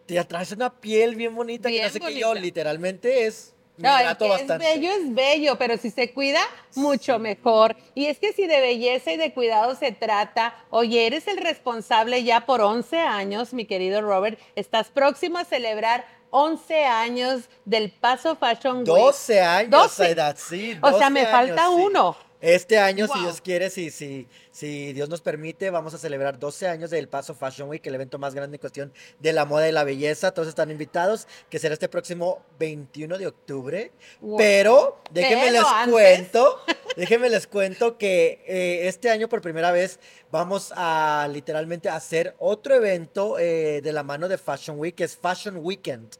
[0.05, 3.55] te atraes una piel bien bonita, que no Bien sé qué yo, literalmente es...
[3.77, 4.73] Me No, que bastante.
[4.73, 6.41] es bello, es bello, pero si se cuida,
[6.75, 7.77] mucho mejor.
[7.95, 12.25] Y es que si de belleza y de cuidado se trata, oye, eres el responsable
[12.25, 18.35] ya por 11 años, mi querido Robert, estás próximo a celebrar 11 años del Paso
[18.35, 18.87] Fashion Week.
[18.87, 20.03] 12 años 12.
[20.03, 20.77] a edad, sí.
[20.81, 21.85] O sea, 12 me falta años, sí.
[21.85, 22.17] uno.
[22.41, 23.21] Este año, si Wow.
[23.21, 27.33] Dios quiere, si, si, si Dios nos permite, vamos a celebrar 12 años del Paso
[27.33, 30.31] Fashion Week, el evento más grande en cuestión de la moda y la belleza.
[30.33, 33.91] Todos están invitados, que será este próximo 21 de octubre.
[34.19, 34.37] Wow.
[34.37, 35.93] Pero déjenme les antes.
[35.93, 36.59] cuento,
[36.97, 39.99] déjenme les cuento que eh, este año por primera vez
[40.31, 45.15] vamos a literalmente hacer otro evento eh, de la mano de Fashion Week, que es
[45.15, 46.17] Fashion Weekend.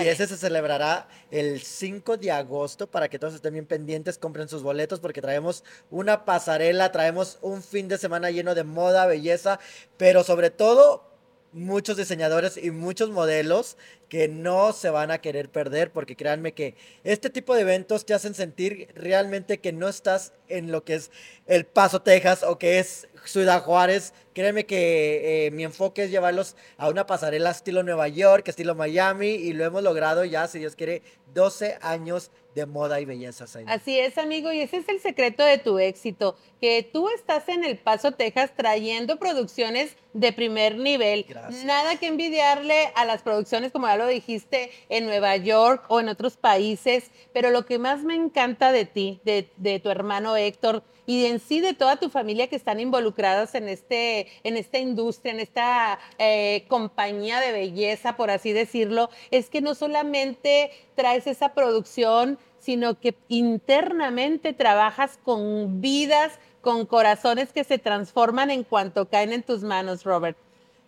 [0.00, 4.48] Y ese se celebrará el 5 de agosto para que todos estén bien pendientes, compren
[4.48, 9.60] sus boletos porque traemos una pasarela, traemos un fin de semana lleno de moda, belleza,
[9.96, 11.08] pero sobre todo
[11.52, 13.76] muchos diseñadores y muchos modelos
[14.08, 18.14] que no se van a querer perder porque créanme que este tipo de eventos te
[18.14, 21.10] hacen sentir realmente que no estás en lo que es
[21.46, 24.14] El Paso, Texas o que es Ciudad Juárez.
[24.34, 29.28] Créanme que eh, mi enfoque es llevarlos a una pasarela estilo Nueva York, estilo Miami
[29.28, 31.02] y lo hemos logrado ya, si Dios quiere,
[31.34, 33.46] 12 años de moda y belleza.
[33.46, 33.72] Zaina.
[33.72, 37.64] Así es, amigo, y ese es el secreto de tu éxito, que tú estás en
[37.64, 41.24] El Paso, Texas, trayendo producciones de primer nivel.
[41.28, 41.64] Gracias.
[41.64, 46.08] Nada que envidiarle a las producciones, como ya lo dijiste, en Nueva York o en
[46.08, 50.82] otros países, pero lo que más me encanta de ti, de, de tu hermano Héctor,
[51.08, 55.32] y en sí de toda tu familia que están involucradas en, este, en esta industria,
[55.32, 61.54] en esta eh, compañía de belleza, por así decirlo, es que no solamente traes esa
[61.54, 69.32] producción, sino que internamente trabajas con vidas, con corazones que se transforman en cuanto caen
[69.32, 70.36] en tus manos, Robert.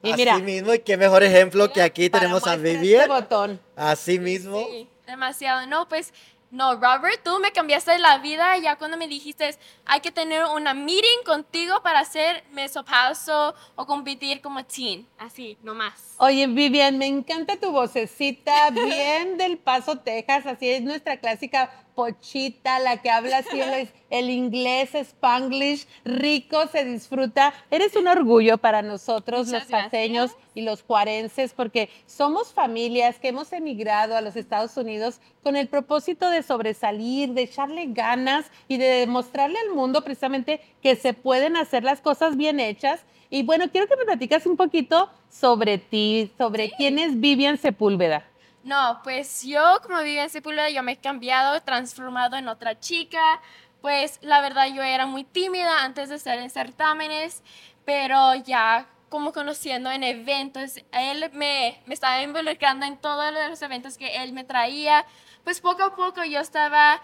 [0.03, 3.09] Y mira, Así mismo, y qué mejor ejemplo que aquí tenemos a este Vivian.
[3.09, 3.61] botón.
[3.77, 4.65] Así mismo.
[4.71, 5.67] Sí, demasiado.
[5.67, 6.13] No, pues,
[6.51, 10.75] no, Robert, tú me cambiaste la vida ya cuando me dijiste, hay que tener una
[10.75, 15.07] meeting contigo para hacer mesopaso o competir como teen.
[15.17, 16.15] Así, nomás.
[16.19, 21.71] Oye, Vivian, me encanta tu vocecita, bien del Paso, Texas, así es nuestra clásica
[22.01, 27.53] pochita, la que habla así el, el inglés, spanglish, rico, se disfruta.
[27.71, 33.29] Eres un orgullo para nosotros, Muchas los paseños y los juarenses, porque somos familias que
[33.29, 38.79] hemos emigrado a los Estados Unidos con el propósito de sobresalir, de echarle ganas y
[38.79, 43.05] de demostrarle al mundo precisamente que se pueden hacer las cosas bien hechas.
[43.29, 48.30] Y bueno, quiero que me platicas un poquito sobre ti, sobre quién es Vivian Sepúlveda.
[48.63, 53.41] No, pues yo como vivo en Sepúlveda, yo me he cambiado, transformado en otra chica.
[53.81, 57.43] Pues la verdad yo era muy tímida antes de estar en certámenes,
[57.87, 63.97] pero ya como conociendo en eventos, él me, me estaba involucrando en todos los eventos
[63.97, 65.07] que él me traía.
[65.43, 67.01] Pues poco a poco yo estaba,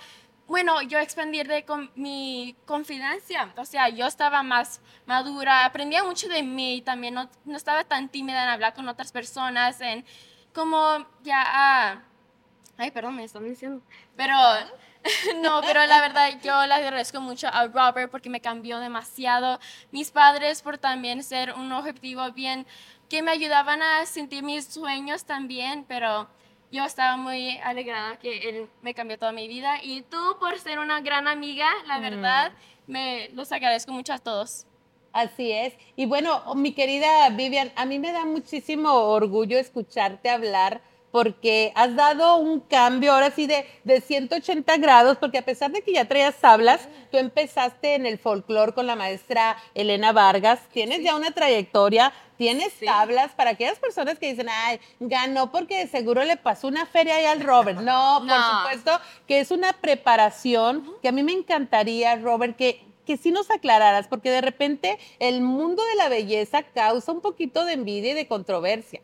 [0.47, 3.53] bueno, yo expandir de con, mi confidencia.
[3.57, 8.11] O sea, yo estaba más madura, aprendía mucho de mí también, no, no estaba tan
[8.11, 10.05] tímida en hablar con otras personas, en
[10.57, 11.45] como ya...
[11.47, 12.03] ah,
[12.79, 13.83] ay, perdón, me están diciendo.
[14.17, 14.35] Pero,
[15.43, 19.61] no, pero la verdad yo le agradezco mucho a Robert porque me cambió demasiado.
[19.93, 22.67] Mis padres por también ser un objetivo bien,
[23.11, 26.27] que me ayudaban a sentir mis sueños también, pero
[26.73, 29.79] yo estaba muy alegrada que él me cambió toda mi vida.
[29.83, 32.03] Y tú por ser una gran amiga, la Mm.
[32.03, 32.53] verdad,
[32.87, 34.67] me los agradezco mucho a todos.
[35.17, 35.73] Así es.
[35.97, 41.97] Y bueno, mi querida Vivian, a mí me da muchísimo orgullo escucharte hablar porque has
[41.97, 46.05] dado un cambio ahora sí de, de 180 grados, porque a pesar de que ya
[46.05, 51.31] traías tablas, tú empezaste en el folclore con la maestra Elena Vargas, tienes ya una
[51.31, 56.69] trayectoria, tienes tablas para aquellas personas que dicen, ay, ganó porque de seguro le pasó
[56.69, 57.81] una feria ahí al Robert.
[57.87, 58.59] No, por No.
[58.59, 63.51] supuesto que es una preparación que a mí me encantaría, Robert, que que sí nos
[63.51, 68.15] aclararas, porque de repente el mundo de la belleza causa un poquito de envidia y
[68.15, 69.01] de controversia.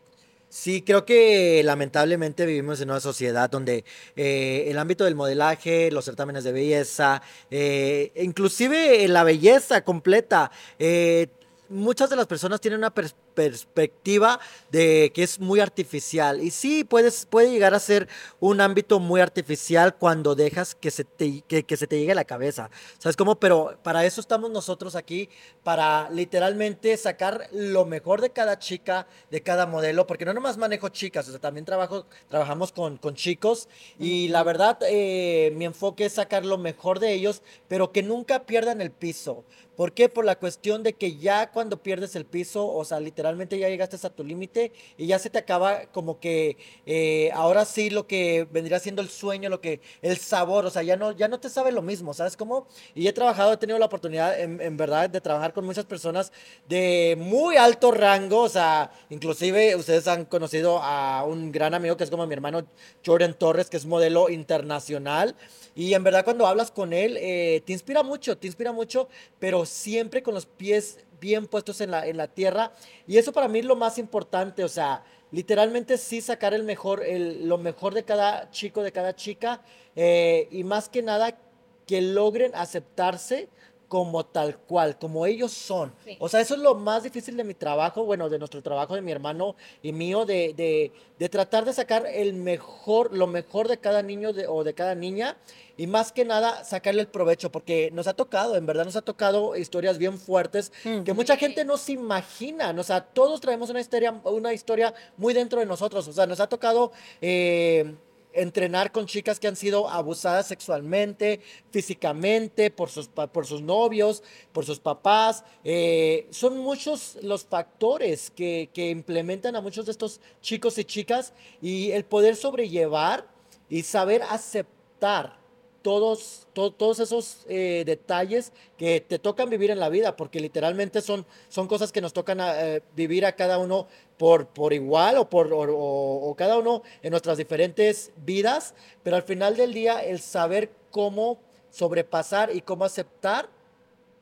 [0.48, 3.86] Sí, creo que lamentablemente vivimos en una sociedad donde
[4.16, 11.28] eh, el ámbito del modelaje, los certámenes de belleza, eh, inclusive la belleza completa, eh,
[11.70, 16.42] muchas de las personas tienen una pers- perspectiva de que es muy artificial.
[16.42, 18.08] Y sí, puedes, puede llegar a ser
[18.40, 22.16] un ámbito muy artificial cuando dejas que se te, que, que se te llegue a
[22.16, 22.70] la cabeza.
[22.98, 23.36] ¿Sabes cómo?
[23.36, 25.28] Pero para eso estamos nosotros aquí,
[25.62, 30.88] para literalmente sacar lo mejor de cada chica, de cada modelo, porque no nomás manejo
[30.88, 33.68] chicas, o sea, también trabajo, trabajamos con, con chicos.
[33.98, 38.44] Y la verdad, eh, mi enfoque es sacar lo mejor de ellos, pero que nunca
[38.44, 39.44] pierdan el piso.
[39.76, 40.08] ¿Por qué?
[40.08, 43.96] Por la cuestión de que ya cuando pierdes el piso, o sea, literalmente ya llegaste
[44.06, 46.56] a tu límite y ya se te acaba como que
[46.86, 50.82] eh, ahora sí lo que vendría siendo el sueño, lo que, el sabor, o sea,
[50.82, 52.66] ya no, ya no te sabe lo mismo, ¿sabes cómo?
[52.94, 56.32] Y he trabajado, he tenido la oportunidad en, en verdad de trabajar con muchas personas
[56.68, 62.04] de muy alto rango, o sea, inclusive ustedes han conocido a un gran amigo que
[62.04, 62.66] es como mi hermano
[63.04, 65.34] Jordan Torres, que es modelo internacional.
[65.74, 69.08] Y en verdad cuando hablas con él, eh, te inspira mucho, te inspira mucho,
[69.38, 72.72] pero siempre con los pies bien puestos en la, en la tierra.
[73.06, 77.02] Y eso para mí es lo más importante, o sea, literalmente sí sacar el mejor,
[77.04, 79.62] el- lo mejor de cada chico, de cada chica,
[79.96, 81.38] eh, y más que nada
[81.86, 83.48] que logren aceptarse
[83.92, 85.92] como tal cual, como ellos son.
[86.06, 86.16] Sí.
[86.18, 89.02] O sea, eso es lo más difícil de mi trabajo, bueno, de nuestro trabajo, de
[89.02, 93.76] mi hermano y mío, de, de, de tratar de sacar el mejor, lo mejor de
[93.76, 95.36] cada niño de- o de cada niña
[95.76, 99.02] y más que nada sacarle el provecho, porque nos ha tocado, en verdad nos ha
[99.02, 100.72] tocado historias bien fuertes
[101.04, 105.34] que mucha gente no se imagina, o sea, todos traemos una historia, una historia muy
[105.34, 106.92] dentro de nosotros, o sea, nos ha tocado...
[107.20, 107.94] eh,
[108.32, 114.22] entrenar con chicas que han sido abusadas sexualmente, físicamente, por sus, por sus novios,
[114.52, 115.44] por sus papás.
[115.64, 121.32] Eh, son muchos los factores que, que implementan a muchos de estos chicos y chicas
[121.60, 123.26] y el poder sobrellevar
[123.68, 125.41] y saber aceptar
[125.82, 131.00] todos, to- todos esos eh, detalles que te tocan vivir en la vida, porque literalmente
[131.00, 135.28] son, son cosas que nos tocan eh, vivir a cada uno por, por igual o,
[135.28, 140.70] por, o cada uno en nuestras diferentes vidas, pero al final del día el saber
[140.90, 141.38] cómo
[141.70, 143.48] sobrepasar y cómo aceptar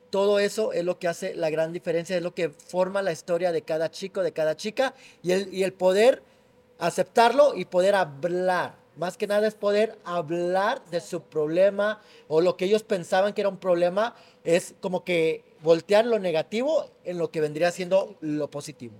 [0.09, 3.51] todo eso es lo que hace la gran diferencia, es lo que forma la historia
[3.53, 4.93] de cada chico, de cada chica,
[5.23, 6.21] y el, y el poder
[6.79, 8.80] aceptarlo y poder hablar.
[8.97, 13.41] Más que nada es poder hablar de su problema o lo que ellos pensaban que
[13.41, 18.49] era un problema, es como que voltear lo negativo en lo que vendría siendo lo
[18.49, 18.93] positivo.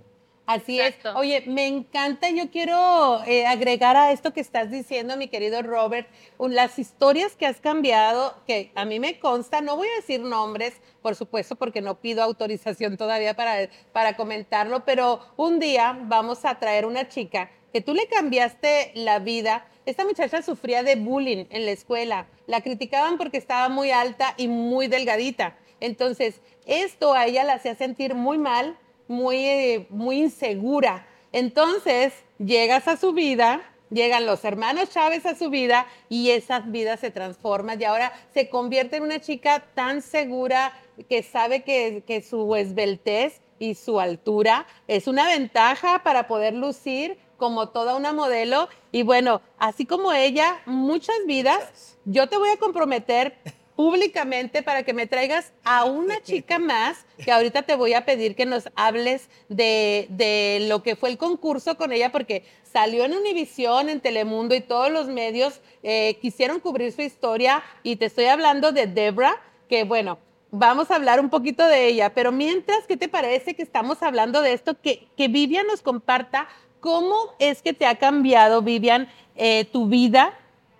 [0.44, 0.96] Así es.
[1.14, 6.08] Oye, me encanta, yo quiero eh, agregar a esto que estás diciendo, mi querido Robert,
[6.36, 10.20] un- las historias que has cambiado, que a mí me consta, no voy a decir
[10.20, 16.44] nombres, por supuesto, porque no pido autorización todavía para, para comentarlo, pero un día vamos
[16.44, 19.66] a traer una chica que tú le cambiaste la vida.
[19.84, 24.46] Esta muchacha sufría de bullying en la escuela, la criticaban porque estaba muy alta y
[24.46, 25.56] muy delgadita.
[25.80, 28.78] Entonces, esto a ella la hacía sentir muy mal,
[29.08, 31.04] muy, eh, muy insegura.
[31.32, 33.60] Entonces, llegas a su vida,
[33.90, 38.48] llegan los hermanos Chávez a su vida y esas vidas se transforman y ahora se
[38.48, 40.72] convierte en una chica tan segura
[41.08, 47.18] que sabe que, que su esbeltez y su altura es una ventaja para poder lucir
[47.42, 48.68] como toda una modelo.
[48.92, 53.36] Y bueno, así como ella, muchas vidas, yo te voy a comprometer
[53.74, 58.36] públicamente para que me traigas a una chica más, que ahorita te voy a pedir
[58.36, 63.16] que nos hables de, de lo que fue el concurso con ella, porque salió en
[63.16, 68.26] Univisión, en Telemundo y todos los medios eh, quisieron cubrir su historia y te estoy
[68.26, 70.20] hablando de Debra, que bueno,
[70.52, 74.42] vamos a hablar un poquito de ella, pero mientras, ¿qué te parece que estamos hablando
[74.42, 74.80] de esto?
[74.80, 76.46] Que, que Vivian nos comparta
[76.82, 80.34] cómo es que te ha cambiado, Vivian, eh, tu vida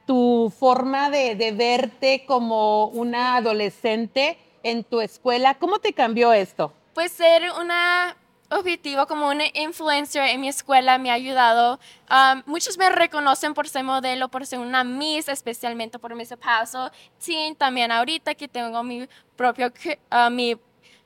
[0.07, 5.55] tu forma de, verte como una adolescente en tu escuela.
[5.55, 6.73] ¿Cómo te cambió esto?
[6.95, 8.17] Pues ser una
[8.51, 11.81] objetivo como una influencer en mi escuela me ha ayudado.
[12.11, 16.91] Um, muchos me reconocen por ser modelo, por ser una Miss, especialmente por Miss Paso
[17.25, 17.57] Teen.
[17.57, 19.73] También ahorita que tengo mi propio,
[20.11, 20.57] uh, mi,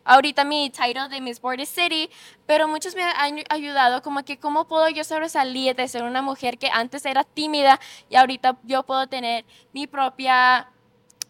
[0.07, 2.09] ahorita mi title de Miss Border City,
[2.46, 6.57] pero muchos me han ayudado como que cómo puedo yo sobresalir de ser una mujer
[6.57, 7.78] que antes era tímida
[8.09, 9.44] y ahorita yo puedo tener
[9.74, 10.70] mi propia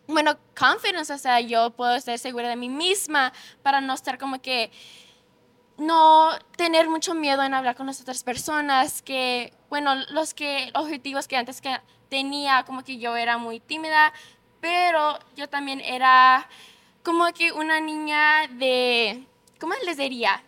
[0.08, 3.32] bueno, confidence, o sea, yo puedo estar segura de mí misma
[3.64, 4.70] para no estar como que,
[5.78, 11.28] no tener mucho miedo en hablar con las otras personas, que, bueno, los que, objetivos
[11.28, 11.76] que antes que
[12.08, 14.12] tenía, como que yo era muy tímida,
[14.60, 16.48] pero yo también era
[17.06, 19.22] como que una niña de,
[19.60, 20.42] ¿cómo les diría?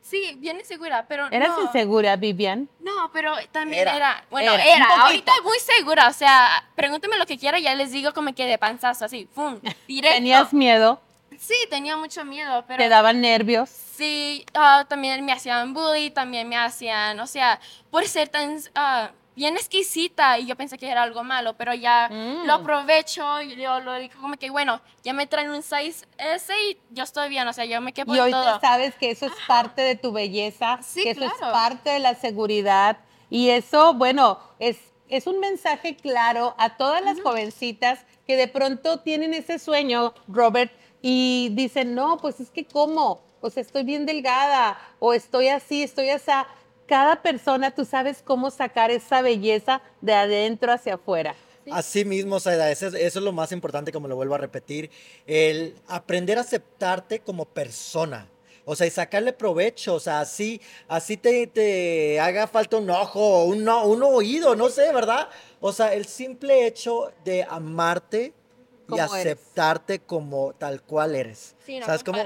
[0.00, 1.64] Sí, bien insegura, pero ¿Eras no.
[1.64, 2.66] insegura, Vivian?
[2.80, 5.02] No, pero también Era, era, bueno, era, era, un poquito.
[5.04, 8.56] ahorita muy segura, o sea, pregúnteme lo que quiera, ya les digo como que de
[8.56, 9.60] panzazo, así, ¡pum!
[9.86, 10.16] Directo.
[10.16, 10.98] ¿Tenías miedo?
[11.38, 12.82] Sí, tenía mucho miedo, pero...
[12.82, 13.68] ¿Te daban nervios?
[13.68, 17.60] Sí, ah, también me hacían bully, también me hacían, o sea,
[17.90, 22.08] por ser tan ah, bien exquisita y yo pensé que era algo malo, pero ya
[22.10, 22.46] Mm.
[22.46, 26.52] lo aprovecho y yo lo digo como que, bueno, ya me traen un size S
[26.68, 28.58] y yo estoy bien, o sea, yo me quepo Y hoy todo.
[28.60, 32.14] sabes que eso es parte de tu belleza, Sí, que eso es parte de la
[32.14, 32.96] seguridad.
[33.28, 34.78] Y eso, bueno, es,
[35.08, 40.72] es un mensaje claro a todas las jovencitas que de pronto tienen ese sueño, Robert,
[41.02, 45.82] y dicen, no, pues es que cómo, o sea, estoy bien delgada, o estoy así,
[45.82, 46.30] estoy así.
[46.86, 51.34] Cada persona, tú sabes cómo sacar esa belleza de adentro hacia afuera.
[51.70, 54.90] Así mismo, Saida, eso es, eso es lo más importante, como lo vuelvo a repetir,
[55.26, 58.28] el aprender a aceptarte como persona.
[58.64, 63.44] O sea, y sacarle provecho, o sea, así, así te, te haga falta un ojo,
[63.44, 65.28] un, un oído, no sé, ¿verdad?
[65.60, 68.32] O sea, el simple hecho de amarte
[68.88, 69.10] y eres.
[69.12, 71.54] aceptarte como tal cual eres.
[71.64, 72.18] Sí, no ¿Sabes cómo?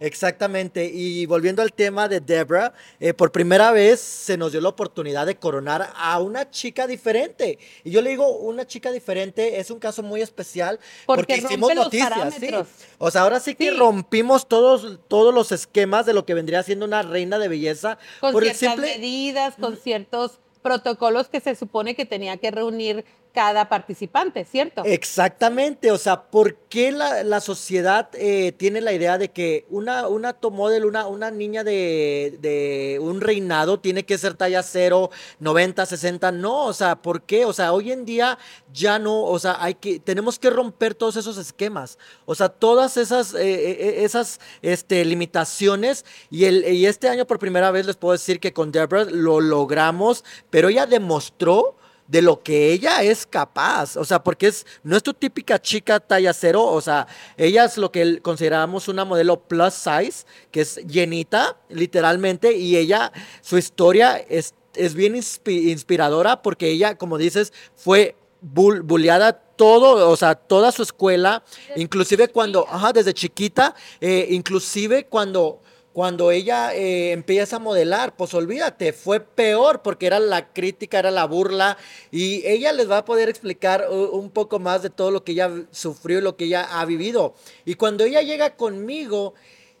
[0.00, 0.84] Exactamente.
[0.84, 5.26] Y volviendo al tema de Debra, eh, por primera vez se nos dio la oportunidad
[5.26, 7.58] de coronar a una chica diferente.
[7.84, 11.74] Y yo le digo, una chica diferente es un caso muy especial porque, Porque hicimos
[11.74, 12.34] noticias.
[12.34, 12.50] sí.
[12.98, 16.84] O sea, ahora sí que rompimos todos, todos los esquemas de lo que vendría siendo
[16.84, 17.98] una reina de belleza.
[18.20, 22.50] con por el ciertas simple, medidas, con ciertos protocolos que se supone que tenía que
[22.50, 24.82] reunir cada participante, ¿cierto?
[24.84, 30.06] Exactamente, o sea, ¿por qué la, la sociedad eh, tiene la idea de que una,
[30.08, 35.10] una top una, una niña de, de un reinado tiene que ser talla 0,
[35.40, 36.32] 90, 60?
[36.32, 37.44] No, o sea, ¿por qué?
[37.46, 38.38] O sea, hoy en día
[38.72, 42.96] ya no, o sea, hay que, tenemos que romper todos esos esquemas, o sea, todas
[42.96, 47.96] esas, eh, eh, esas este, limitaciones y, el, y este año por primera vez les
[47.96, 51.76] puedo decir que con Deborah lo logramos, pero ella demostró
[52.12, 55.98] de lo que ella es capaz, o sea, porque es, no es tu típica chica
[55.98, 57.06] talla cero, o sea,
[57.38, 63.10] ella es lo que consideramos una modelo plus size, que es llenita, literalmente, y ella,
[63.40, 70.10] su historia es, es bien inspi- inspiradora porque ella, como dices, fue bull- bulleada todo,
[70.10, 71.42] o sea, toda su escuela,
[71.76, 75.61] inclusive cuando, ajá, desde chiquita, eh, inclusive cuando
[75.92, 81.10] cuando ella eh, empieza a modelar, pues olvídate, fue peor porque era la crítica, era
[81.10, 81.76] la burla
[82.10, 85.50] y ella les va a poder explicar un poco más de todo lo que ella
[85.70, 87.34] sufrió y lo que ella ha vivido.
[87.64, 89.34] Y cuando ella llega conmigo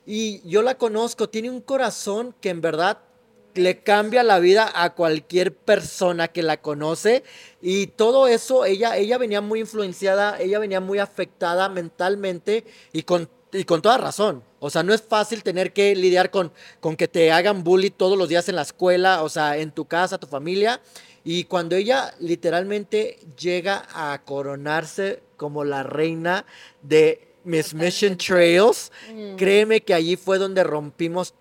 [0.04, 2.98] y yo la conozco, tiene un corazón que en verdad
[3.54, 7.22] le cambia la vida a cualquier persona que la conoce
[7.60, 13.28] y todo eso, ella, ella venía muy influenciada, ella venía muy afectada mentalmente y con,
[13.52, 14.42] y con toda razón.
[14.60, 18.16] O sea, no es fácil tener que lidiar con, con que te hagan bully todos
[18.16, 20.80] los días en la escuela, o sea, en tu casa, tu familia.
[21.24, 26.44] Y cuando ella literalmente llega a coronarse como la reina
[26.82, 29.36] de Miss Mission Trails, Mm.
[29.36, 31.34] créeme que allí fue donde rompimos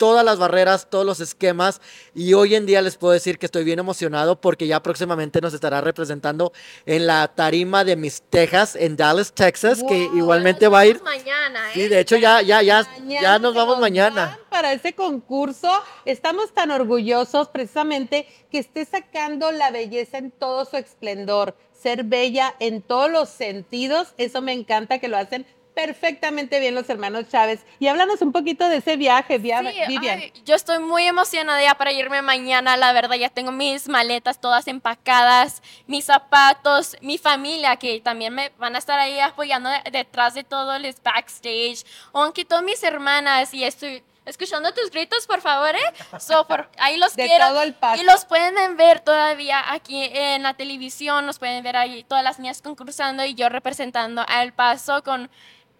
[0.00, 1.82] todas las barreras, todos los esquemas
[2.14, 5.52] y hoy en día les puedo decir que estoy bien emocionado porque ya próximamente nos
[5.52, 6.54] estará representando
[6.86, 11.02] en la tarima de Miss Texas en Dallas, Texas, que igualmente va a ir.
[11.02, 11.72] Mañana, ¿eh?
[11.74, 14.38] Sí, de hecho ya, ya, ya, Mañana ya nos vamos mañana.
[14.48, 15.70] para ese concurso.
[16.06, 22.54] Estamos tan orgullosos precisamente que esté sacando la belleza en todo su esplendor, ser bella
[22.58, 24.14] en todos los sentidos.
[24.16, 25.44] Eso me encanta que lo hacen
[25.86, 27.64] perfectamente bien los hermanos Chávez.
[27.78, 30.18] Y háblanos un poquito de ese viaje, Via- Sí, Vivian.
[30.20, 34.40] ay, yo estoy muy emocionada ya para irme mañana, la verdad, ya tengo mis maletas
[34.40, 39.90] todas empacadas, mis zapatos, mi familia que también me van a estar ahí apoyando de-
[39.90, 45.40] detrás de todo el backstage, aunque todas mis hermanas y estoy escuchando tus gritos, por
[45.40, 46.18] favor, ¿eh?
[46.20, 47.48] So, por- ahí los De quiero.
[47.48, 48.00] todo el paso.
[48.00, 52.38] Y los pueden ver todavía aquí en la televisión, los pueden ver ahí todas las
[52.38, 55.30] niñas concursando y yo representando a El Paso con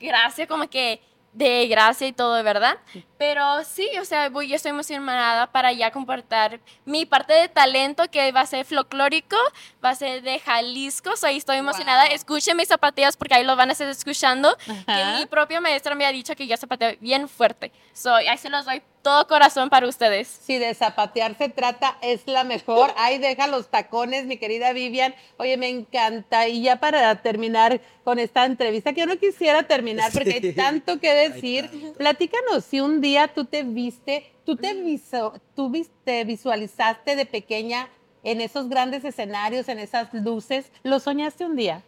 [0.00, 1.00] gracia, como que
[1.32, 2.78] de gracia y todo, ¿verdad?
[3.16, 8.10] Pero sí, o sea, voy, yo estoy emocionada para ya comportar mi parte de talento
[8.10, 9.36] que va a ser folclórico,
[9.84, 12.06] va a ser de Jalisco, so, ahí estoy emocionada.
[12.06, 16.04] Escuchen mis zapatillas porque ahí lo van a estar escuchando, que mi propia maestra me
[16.04, 17.70] ha dicho que yo zapateo bien fuerte.
[17.92, 20.28] So, ahí se los doy todo corazón para ustedes.
[20.28, 22.92] Si de zapatear se trata, es la mejor.
[22.96, 25.14] Ahí deja los tacones, mi querida Vivian.
[25.38, 26.48] Oye, me encanta.
[26.48, 31.00] Y ya para terminar con esta entrevista, que yo no quisiera terminar porque hay tanto
[31.00, 35.72] que decir, platícanos si un día tú te viste, tú te, viso- tú
[36.04, 37.88] te visualizaste de pequeña
[38.22, 41.82] en esos grandes escenarios, en esas luces, ¿lo soñaste un día?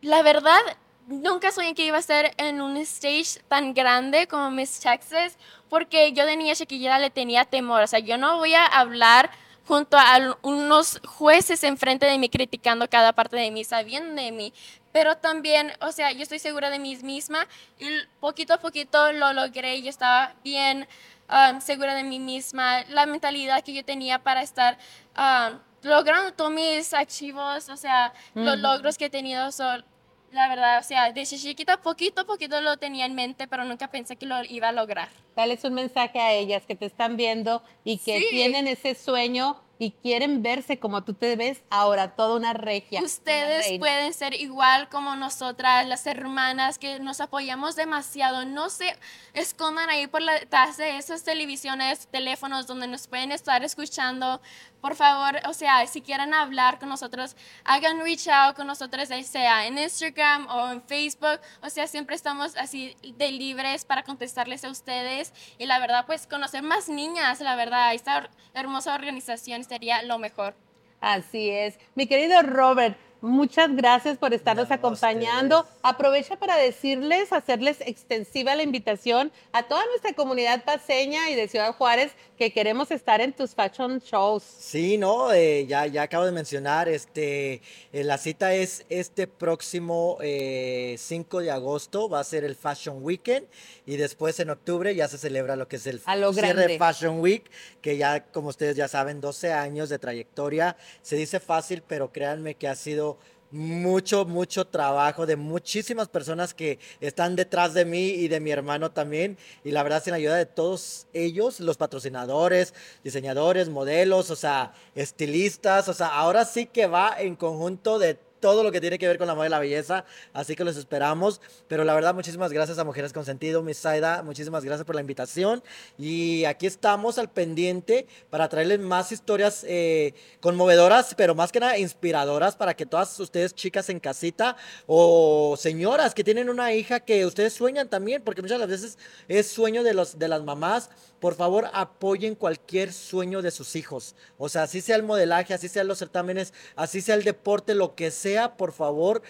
[0.00, 0.60] La verdad,
[1.06, 5.36] nunca soñé que iba a estar en un stage tan grande como Miss Texas,
[5.68, 7.82] porque yo de niña chiquilla le tenía temor.
[7.82, 9.30] O sea, yo no voy a hablar
[9.66, 14.52] junto a unos jueces enfrente de mí criticando cada parte de mí, sabiendo de mí.
[14.92, 17.46] Pero también, o sea, yo estoy segura de mí misma
[17.78, 17.86] y
[18.18, 19.80] poquito a poquito lo logré.
[19.82, 20.88] Yo estaba bien
[21.28, 24.76] um, segura de mí misma, la mentalidad que yo tenía para estar
[25.16, 28.62] um, logrando todos mis archivos, o sea, los Ujú.
[28.62, 29.84] logros que he tenido son,
[30.32, 33.88] la verdad, o sea, desde chiquita poquito a poquito lo tenía en mente, pero nunca
[33.88, 35.08] pensé que lo iba a lograr.
[35.36, 38.26] Dales un mensaje a ellas que te están viendo y que Sí.
[38.30, 43.00] tienen ese sueño y quieren verse como tú te ves ahora, toda una regia.
[43.02, 48.44] Ustedes pueden ser igual como nosotras, las hermanas, que nos apoyamos demasiado.
[48.44, 48.94] No se
[49.32, 54.42] escondan ahí por la detrás de esas televisiones, teléfonos donde nos pueden estar escuchando.
[54.82, 59.22] Por favor, o sea, si quieren hablar con nosotros, hagan reach out con nosotros, ya
[59.22, 61.40] sea en Instagram o en Facebook.
[61.62, 65.32] O sea, siempre estamos así de libres para contestarles a ustedes.
[65.58, 70.54] Y la verdad, pues conocer más niñas, la verdad, esta hermosa organización sería lo mejor.
[71.00, 71.78] Así es.
[71.94, 75.66] Mi querido Robert, muchas gracias por estarnos acompañando.
[75.82, 81.74] Aprovecha para decirles, hacerles extensiva la invitación a toda nuestra comunidad paseña y de Ciudad
[81.74, 84.42] Juárez que queremos estar en tus fashion shows.
[84.42, 87.60] Sí, no, Eh, ya, ya acabo de mencionar, este,
[87.92, 93.02] eh, la cita es este próximo eh, 5 de agosto, va a ser el Fashion
[93.02, 93.46] Weekend
[93.86, 96.78] y después en octubre ya se celebra lo que es el cierre grande.
[96.78, 97.50] Fashion Week,
[97.80, 102.54] que ya como ustedes ya saben, 12 años de trayectoria, se dice fácil, pero créanme
[102.54, 103.09] que ha sido
[103.50, 108.92] mucho, mucho trabajo de muchísimas personas que están detrás de mí y de mi hermano
[108.92, 109.36] también.
[109.64, 114.72] Y la verdad, sin la ayuda de todos ellos, los patrocinadores, diseñadores, modelos, o sea,
[114.94, 119.06] estilistas, o sea, ahora sí que va en conjunto de todo lo que tiene que
[119.06, 122.52] ver con la moda y la belleza, así que los esperamos, pero la verdad muchísimas
[122.52, 125.62] gracias a Mujeres con Sentido, Miss Saida, muchísimas gracias por la invitación.
[125.98, 131.78] Y aquí estamos al pendiente para traerles más historias eh, conmovedoras, pero más que nada
[131.78, 137.26] inspiradoras para que todas ustedes chicas en casita o señoras que tienen una hija que
[137.26, 140.90] ustedes sueñan también, porque muchas de las veces es sueño de, los, de las mamás,
[141.20, 145.68] por favor apoyen cualquier sueño de sus hijos, o sea, así sea el modelaje, así
[145.68, 149.22] sean los certámenes, así sea el deporte, lo que sea, por favor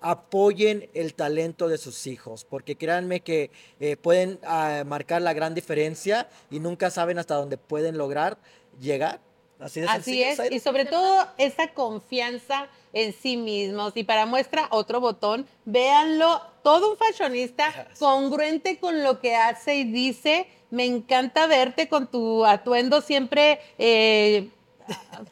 [0.00, 5.54] apoyen el talento de sus hijos, porque créanme que eh, pueden ah, marcar la gran
[5.54, 8.38] diferencia y nunca saben hasta dónde pueden lograr
[8.80, 9.20] llegar.
[9.58, 13.92] Así, de Así es, y sobre todo esa confianza en sí mismos.
[13.96, 19.84] Y para muestra otro botón, véanlo, todo un fashionista congruente con lo que hace y
[19.84, 20.46] dice.
[20.70, 24.48] Me encanta verte con tu atuendo siempre eh,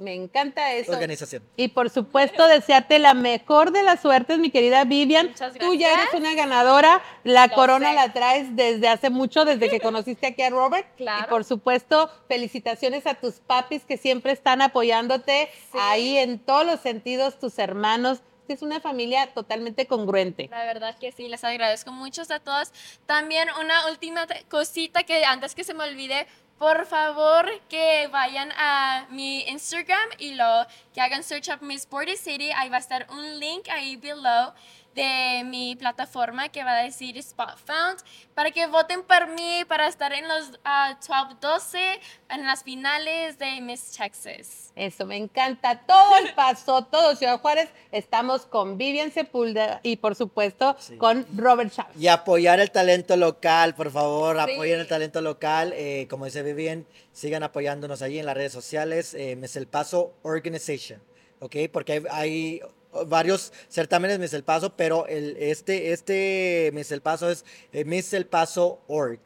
[0.00, 0.92] Me encanta eso.
[0.92, 1.42] organización.
[1.56, 5.28] Y por supuesto, desearte la mejor de las suertes, mi querida Vivian.
[5.28, 7.02] Muchas Tú ya eres una ganadora.
[7.22, 7.94] La Lo corona sé.
[7.94, 10.88] la traes desde hace mucho, desde que conociste aquí a Robert.
[10.96, 11.26] Claro.
[11.26, 16.80] Y por supuesto, felicitaciones a tus papis que siempre están apoyándote ahí en todos los
[16.80, 18.22] sentidos, tus hermanos.
[18.48, 20.48] Es una familia totalmente congruente.
[20.50, 22.72] La verdad que sí, les agradezco mucho a todos.
[23.06, 26.26] También una última cosita que antes que se me olvide,
[26.60, 32.18] por favor que vayan a mi Instagram y lo que hagan search up Miss Sporty
[32.18, 34.52] City, ahí va a estar un link ahí below
[34.94, 38.00] de mi plataforma que va a decir Spot Found
[38.34, 43.38] para que voten por mí para estar en los ah, top 12 en las finales
[43.38, 44.72] de Miss Texas.
[44.74, 45.80] Eso, me encanta.
[45.86, 51.72] Todo el paso, todo Ciudad Juárez, estamos con Vivian Sepúlveda y por supuesto con Robert
[51.72, 51.96] Chávez.
[51.98, 55.72] Y apoyar el talento local, por favor, apoyen el talento local.
[55.76, 60.14] Eh, como dice Vivian, sigan apoyándonos allí en las redes sociales, eh, Miss El Paso
[60.22, 61.00] Organization,
[61.40, 61.56] ¿ok?
[61.72, 62.62] Porque hay, hay
[63.06, 68.12] varios certámenes Miss El Paso, pero el, este, este Miss El Paso es eh, Miss
[68.12, 69.20] El Paso Org.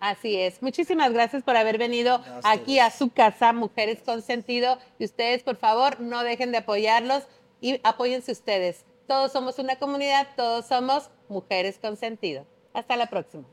[0.00, 0.62] Así es.
[0.62, 4.78] Muchísimas gracias por haber venido aquí a su casa, Mujeres con Sentido.
[4.98, 7.24] Y ustedes, por favor, no dejen de apoyarlos
[7.60, 8.84] y apóyense ustedes.
[9.08, 12.46] Todos somos una comunidad, todos somos Mujeres con Sentido.
[12.74, 13.44] Hasta la próxima.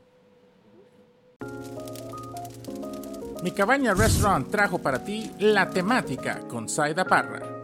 [3.42, 7.55] Mi Cabaña Restaurant trajo para ti la temática con Saida Parra.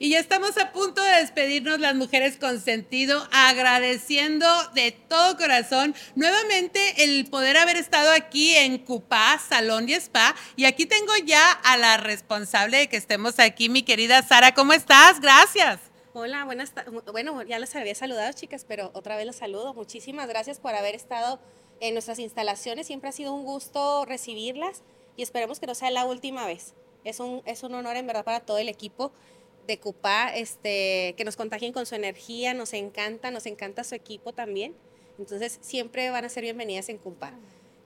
[0.00, 5.92] Y ya estamos a punto de despedirnos las mujeres con sentido, agradeciendo de todo corazón
[6.14, 10.36] nuevamente el poder haber estado aquí en Cupá, Salón y Spa.
[10.54, 14.54] Y aquí tengo ya a la responsable de que estemos aquí, mi querida Sara.
[14.54, 15.20] ¿Cómo estás?
[15.20, 15.80] Gracias.
[16.12, 16.72] Hola, buenas.
[17.10, 19.74] Bueno, ya les había saludado, chicas, pero otra vez los saludo.
[19.74, 21.40] Muchísimas gracias por haber estado
[21.80, 22.86] en nuestras instalaciones.
[22.86, 24.84] Siempre ha sido un gusto recibirlas
[25.16, 26.74] y esperemos que no sea la última vez.
[27.02, 29.12] Es un, es un honor en verdad para todo el equipo
[29.68, 34.32] de Cupá, este, que nos contagien con su energía, nos encanta, nos encanta su equipo
[34.32, 34.74] también.
[35.18, 37.34] Entonces, siempre van a ser bienvenidas en Cupá.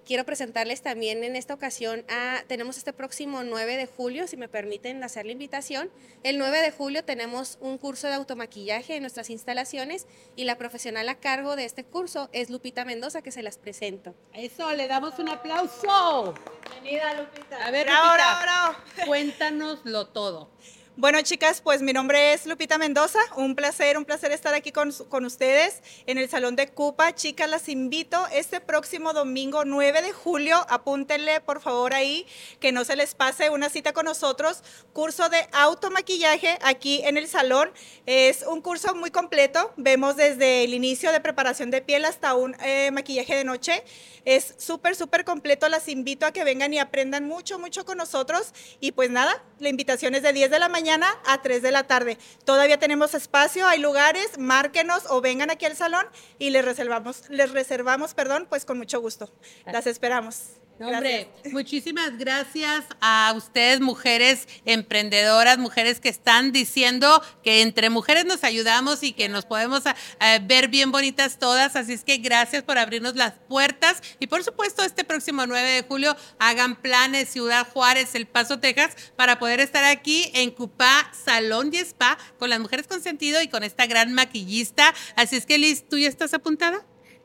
[0.07, 4.49] Quiero presentarles también en esta ocasión a, tenemos este próximo 9 de julio, si me
[4.49, 5.91] permiten hacer la invitación.
[6.23, 11.09] El 9 de julio tenemos un curso de automaquillaje en nuestras instalaciones y la profesional
[11.09, 14.15] a cargo de este curso es Lupita Mendoza, que se las presento.
[14.35, 16.35] Eso, le damos un aplauso.
[16.71, 17.65] Bienvenida, Lupita.
[17.65, 20.51] A ver, Bravo, Lupita, bravo, cuéntanoslo todo.
[20.95, 23.19] Bueno, chicas, pues mi nombre es Lupita Mendoza.
[23.37, 27.15] Un placer, un placer estar aquí con, con ustedes en el Salón de Cupa.
[27.15, 30.67] Chicas, las invito este próximo domingo 9 de julio.
[30.69, 32.27] Apúntenle, por favor, ahí,
[32.61, 34.63] que no se les pase una cita con nosotros.
[34.93, 37.71] Curso de automaquillaje aquí en el salón.
[38.05, 39.73] Es un curso muy completo.
[39.79, 43.83] Vemos desde el inicio de preparación de piel hasta un eh, maquillaje de noche.
[44.27, 45.71] Es súper, súper completo.
[45.71, 48.53] Las invito a que vengan y aprendan mucho, mucho con nosotros.
[48.79, 51.87] Y pues nada, la invitación es de 10 de la mañana a 3 de la
[51.87, 52.19] tarde.
[52.45, 56.07] Todavía tenemos espacio, hay lugares, márquenos o vengan aquí al salón
[56.39, 59.31] y les reservamos, les reservamos, perdón, pues con mucho gusto.
[59.67, 60.62] Las esperamos.
[60.79, 68.25] No, Hombre, muchísimas gracias a ustedes, mujeres emprendedoras, mujeres que están diciendo que entre mujeres
[68.25, 71.77] nos ayudamos y que nos podemos eh, ver bien bonitas todas.
[71.77, 74.03] Así es que gracias por abrirnos las puertas.
[74.19, 78.97] Y por supuesto, este próximo 9 de julio hagan planes Ciudad Juárez, El Paso, Texas,
[79.15, 83.49] para poder estar aquí en Cupá Salón y Spa con las mujeres con sentido y
[83.49, 84.95] con esta gran maquillista.
[85.17, 86.85] Así es que, Liz, ¿tú ya estás apuntada?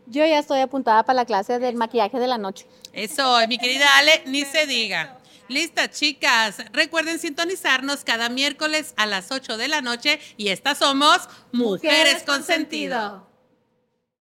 [0.09, 2.65] Yo ya estoy apuntada para la clase del maquillaje de la noche.
[2.93, 5.17] Eso, mi querida Ale, ni se diga.
[5.49, 6.57] Listas, chicas.
[6.71, 12.43] Recuerden sintonizarnos cada miércoles a las 8 de la noche y estas somos Mujeres, con
[12.43, 13.26] Sentido.